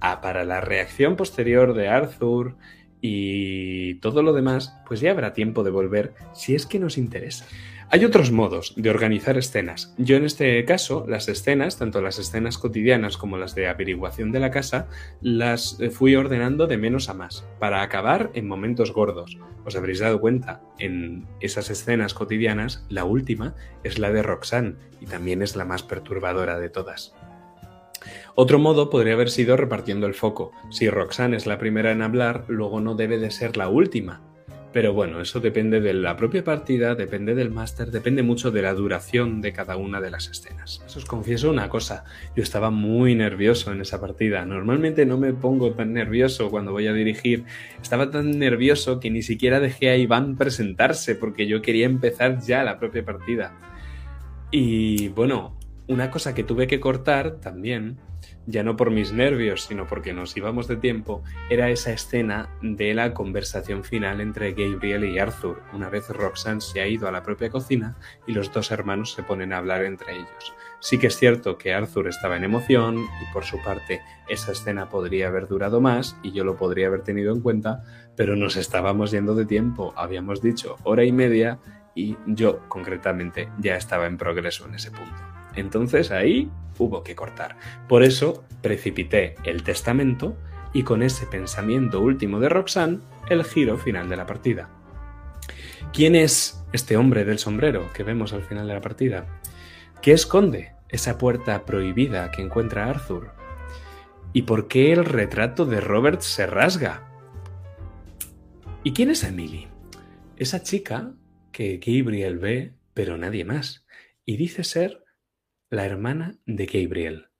Ah, 0.00 0.20
para 0.20 0.44
la 0.44 0.60
reacción 0.60 1.14
posterior 1.14 1.74
de 1.74 1.88
Arthur 1.88 2.56
y 3.00 3.94
todo 4.00 4.22
lo 4.22 4.32
demás, 4.32 4.76
pues 4.86 4.98
ya 4.98 5.12
habrá 5.12 5.32
tiempo 5.32 5.62
de 5.62 5.70
volver 5.70 6.14
si 6.32 6.56
es 6.56 6.66
que 6.66 6.80
nos 6.80 6.98
interesa. 6.98 7.46
Hay 7.94 8.04
otros 8.04 8.32
modos 8.32 8.72
de 8.74 8.90
organizar 8.90 9.38
escenas. 9.38 9.94
Yo 9.98 10.16
en 10.16 10.24
este 10.24 10.64
caso, 10.64 11.04
las 11.06 11.28
escenas, 11.28 11.78
tanto 11.78 12.02
las 12.02 12.18
escenas 12.18 12.58
cotidianas 12.58 13.16
como 13.16 13.38
las 13.38 13.54
de 13.54 13.68
averiguación 13.68 14.32
de 14.32 14.40
la 14.40 14.50
casa, 14.50 14.88
las 15.20 15.78
eh, 15.78 15.90
fui 15.90 16.16
ordenando 16.16 16.66
de 16.66 16.76
menos 16.76 17.08
a 17.08 17.14
más, 17.14 17.46
para 17.60 17.82
acabar 17.82 18.32
en 18.34 18.48
momentos 18.48 18.92
gordos. 18.92 19.38
Os 19.64 19.76
habréis 19.76 20.00
dado 20.00 20.20
cuenta, 20.20 20.60
en 20.80 21.28
esas 21.38 21.70
escenas 21.70 22.14
cotidianas, 22.14 22.84
la 22.88 23.04
última 23.04 23.54
es 23.84 24.00
la 24.00 24.10
de 24.10 24.24
Roxanne, 24.24 24.74
y 25.00 25.06
también 25.06 25.40
es 25.40 25.54
la 25.54 25.64
más 25.64 25.84
perturbadora 25.84 26.58
de 26.58 26.70
todas. 26.70 27.14
Otro 28.34 28.58
modo 28.58 28.90
podría 28.90 29.12
haber 29.12 29.30
sido 29.30 29.56
repartiendo 29.56 30.08
el 30.08 30.14
foco. 30.14 30.50
Si 30.68 30.90
Roxanne 30.90 31.36
es 31.36 31.46
la 31.46 31.58
primera 31.58 31.92
en 31.92 32.02
hablar, 32.02 32.44
luego 32.48 32.80
no 32.80 32.96
debe 32.96 33.18
de 33.18 33.30
ser 33.30 33.56
la 33.56 33.68
última, 33.68 34.33
pero 34.74 34.92
bueno, 34.92 35.20
eso 35.20 35.38
depende 35.38 35.80
de 35.80 35.94
la 35.94 36.16
propia 36.16 36.42
partida, 36.42 36.96
depende 36.96 37.36
del 37.36 37.52
máster, 37.52 37.92
depende 37.92 38.24
mucho 38.24 38.50
de 38.50 38.60
la 38.60 38.74
duración 38.74 39.40
de 39.40 39.52
cada 39.52 39.76
una 39.76 40.00
de 40.00 40.10
las 40.10 40.28
escenas. 40.28 40.82
os 40.84 41.04
confieso 41.04 41.48
una 41.48 41.68
cosa, 41.68 42.02
yo 42.34 42.42
estaba 42.42 42.70
muy 42.70 43.14
nervioso 43.14 43.70
en 43.70 43.80
esa 43.80 44.00
partida. 44.00 44.44
Normalmente 44.44 45.06
no 45.06 45.16
me 45.16 45.32
pongo 45.32 45.74
tan 45.74 45.92
nervioso 45.92 46.50
cuando 46.50 46.72
voy 46.72 46.88
a 46.88 46.92
dirigir. 46.92 47.44
Estaba 47.80 48.10
tan 48.10 48.36
nervioso 48.36 48.98
que 48.98 49.10
ni 49.10 49.22
siquiera 49.22 49.60
dejé 49.60 49.90
a 49.90 49.96
Iván 49.96 50.36
presentarse 50.36 51.14
porque 51.14 51.46
yo 51.46 51.62
quería 51.62 51.86
empezar 51.86 52.40
ya 52.40 52.64
la 52.64 52.80
propia 52.80 53.04
partida. 53.04 53.56
Y 54.50 55.06
bueno, 55.10 55.56
una 55.86 56.10
cosa 56.10 56.34
que 56.34 56.42
tuve 56.42 56.66
que 56.66 56.80
cortar 56.80 57.36
también 57.40 58.00
ya 58.46 58.62
no 58.62 58.76
por 58.76 58.90
mis 58.90 59.12
nervios, 59.12 59.64
sino 59.64 59.86
porque 59.86 60.12
nos 60.12 60.36
íbamos 60.36 60.68
de 60.68 60.76
tiempo, 60.76 61.22
era 61.50 61.70
esa 61.70 61.92
escena 61.92 62.50
de 62.62 62.94
la 62.94 63.14
conversación 63.14 63.84
final 63.84 64.20
entre 64.20 64.52
Gabriel 64.52 65.04
y 65.04 65.18
Arthur, 65.18 65.62
una 65.72 65.88
vez 65.88 66.08
Roxanne 66.08 66.60
se 66.60 66.80
ha 66.80 66.86
ido 66.86 67.08
a 67.08 67.12
la 67.12 67.22
propia 67.22 67.50
cocina 67.50 67.96
y 68.26 68.32
los 68.32 68.52
dos 68.52 68.70
hermanos 68.70 69.12
se 69.12 69.22
ponen 69.22 69.52
a 69.52 69.58
hablar 69.58 69.84
entre 69.84 70.14
ellos. 70.14 70.54
Sí 70.80 70.98
que 70.98 71.06
es 71.06 71.16
cierto 71.16 71.56
que 71.56 71.72
Arthur 71.72 72.08
estaba 72.08 72.36
en 72.36 72.44
emoción 72.44 72.98
y 72.98 73.32
por 73.32 73.44
su 73.44 73.62
parte 73.62 74.02
esa 74.28 74.52
escena 74.52 74.90
podría 74.90 75.28
haber 75.28 75.48
durado 75.48 75.80
más 75.80 76.16
y 76.22 76.32
yo 76.32 76.44
lo 76.44 76.56
podría 76.56 76.88
haber 76.88 77.02
tenido 77.02 77.32
en 77.32 77.40
cuenta, 77.40 77.82
pero 78.16 78.36
nos 78.36 78.56
estábamos 78.56 79.10
yendo 79.10 79.34
de 79.34 79.46
tiempo, 79.46 79.94
habíamos 79.96 80.42
dicho 80.42 80.76
hora 80.84 81.04
y 81.04 81.12
media 81.12 81.58
y 81.94 82.16
yo 82.26 82.68
concretamente 82.68 83.48
ya 83.58 83.76
estaba 83.76 84.06
en 84.06 84.18
progreso 84.18 84.66
en 84.66 84.74
ese 84.74 84.90
punto. 84.90 85.43
Entonces 85.56 86.10
ahí 86.10 86.50
hubo 86.78 87.02
que 87.02 87.14
cortar. 87.14 87.56
Por 87.88 88.02
eso 88.02 88.44
precipité 88.62 89.34
el 89.44 89.62
testamento 89.62 90.36
y 90.72 90.82
con 90.82 91.02
ese 91.02 91.26
pensamiento 91.26 92.00
último 92.00 92.40
de 92.40 92.48
Roxanne, 92.48 92.98
el 93.28 93.44
giro 93.44 93.78
final 93.78 94.08
de 94.08 94.16
la 94.16 94.26
partida. 94.26 94.68
¿Quién 95.92 96.16
es 96.16 96.64
este 96.72 96.96
hombre 96.96 97.24
del 97.24 97.38
sombrero 97.38 97.92
que 97.92 98.02
vemos 98.02 98.32
al 98.32 98.42
final 98.42 98.66
de 98.66 98.74
la 98.74 98.80
partida? 98.80 99.40
¿Qué 100.02 100.12
esconde 100.12 100.72
esa 100.88 101.16
puerta 101.18 101.64
prohibida 101.64 102.30
que 102.32 102.42
encuentra 102.42 102.90
Arthur? 102.90 103.32
¿Y 104.32 104.42
por 104.42 104.66
qué 104.66 104.92
el 104.92 105.04
retrato 105.04 105.64
de 105.64 105.80
Robert 105.80 106.20
se 106.20 106.46
rasga? 106.46 107.08
¿Y 108.82 108.92
quién 108.92 109.10
es 109.10 109.22
Emily? 109.22 109.68
Esa 110.36 110.62
chica 110.64 111.14
que 111.52 111.78
Gabriel 111.78 112.38
ve, 112.38 112.74
pero 112.92 113.16
nadie 113.16 113.44
más, 113.44 113.86
y 114.26 114.36
dice 114.36 114.64
ser 114.64 115.03
la 115.74 115.84
hermana 115.84 116.38
de 116.46 116.66
Gabriel. 116.66 117.30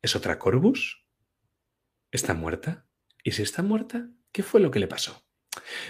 ¿Es 0.00 0.16
otra 0.16 0.38
Corvus? 0.38 1.06
¿Está 2.10 2.32
muerta? 2.32 2.86
¿Y 3.22 3.32
si 3.32 3.42
está 3.42 3.62
muerta, 3.62 4.08
qué 4.32 4.42
fue 4.42 4.60
lo 4.60 4.70
que 4.70 4.78
le 4.78 4.88
pasó? 4.88 5.26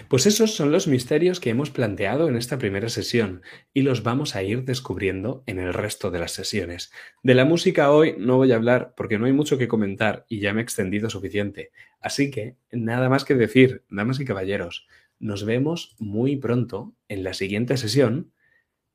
Pues 0.09 0.25
esos 0.25 0.53
son 0.53 0.71
los 0.71 0.87
misterios 0.87 1.39
que 1.39 1.49
hemos 1.49 1.69
planteado 1.69 2.27
en 2.27 2.35
esta 2.35 2.57
primera 2.57 2.89
sesión 2.89 3.41
y 3.73 3.83
los 3.83 4.03
vamos 4.03 4.35
a 4.35 4.43
ir 4.43 4.65
descubriendo 4.65 5.43
en 5.45 5.59
el 5.59 5.73
resto 5.73 6.11
de 6.11 6.19
las 6.19 6.31
sesiones. 6.31 6.91
De 7.23 7.35
la 7.35 7.45
música 7.45 7.91
hoy 7.91 8.15
no 8.17 8.37
voy 8.37 8.51
a 8.51 8.55
hablar 8.55 8.93
porque 8.97 9.17
no 9.17 9.25
hay 9.25 9.33
mucho 9.33 9.57
que 9.57 9.67
comentar 9.67 10.25
y 10.27 10.39
ya 10.39 10.53
me 10.53 10.61
he 10.61 10.63
extendido 10.63 11.09
suficiente. 11.09 11.71
Así 12.01 12.31
que 12.31 12.57
nada 12.71 13.07
más 13.07 13.23
que 13.23 13.35
decir, 13.35 13.85
damas 13.89 14.19
y 14.19 14.25
caballeros, 14.25 14.87
nos 15.19 15.45
vemos 15.45 15.95
muy 15.99 16.35
pronto 16.37 16.95
en 17.07 17.23
la 17.23 17.33
siguiente 17.33 17.77
sesión 17.77 18.33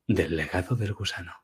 del 0.07 0.35
legado 0.35 0.75
del 0.75 0.93
gusano. 0.93 1.42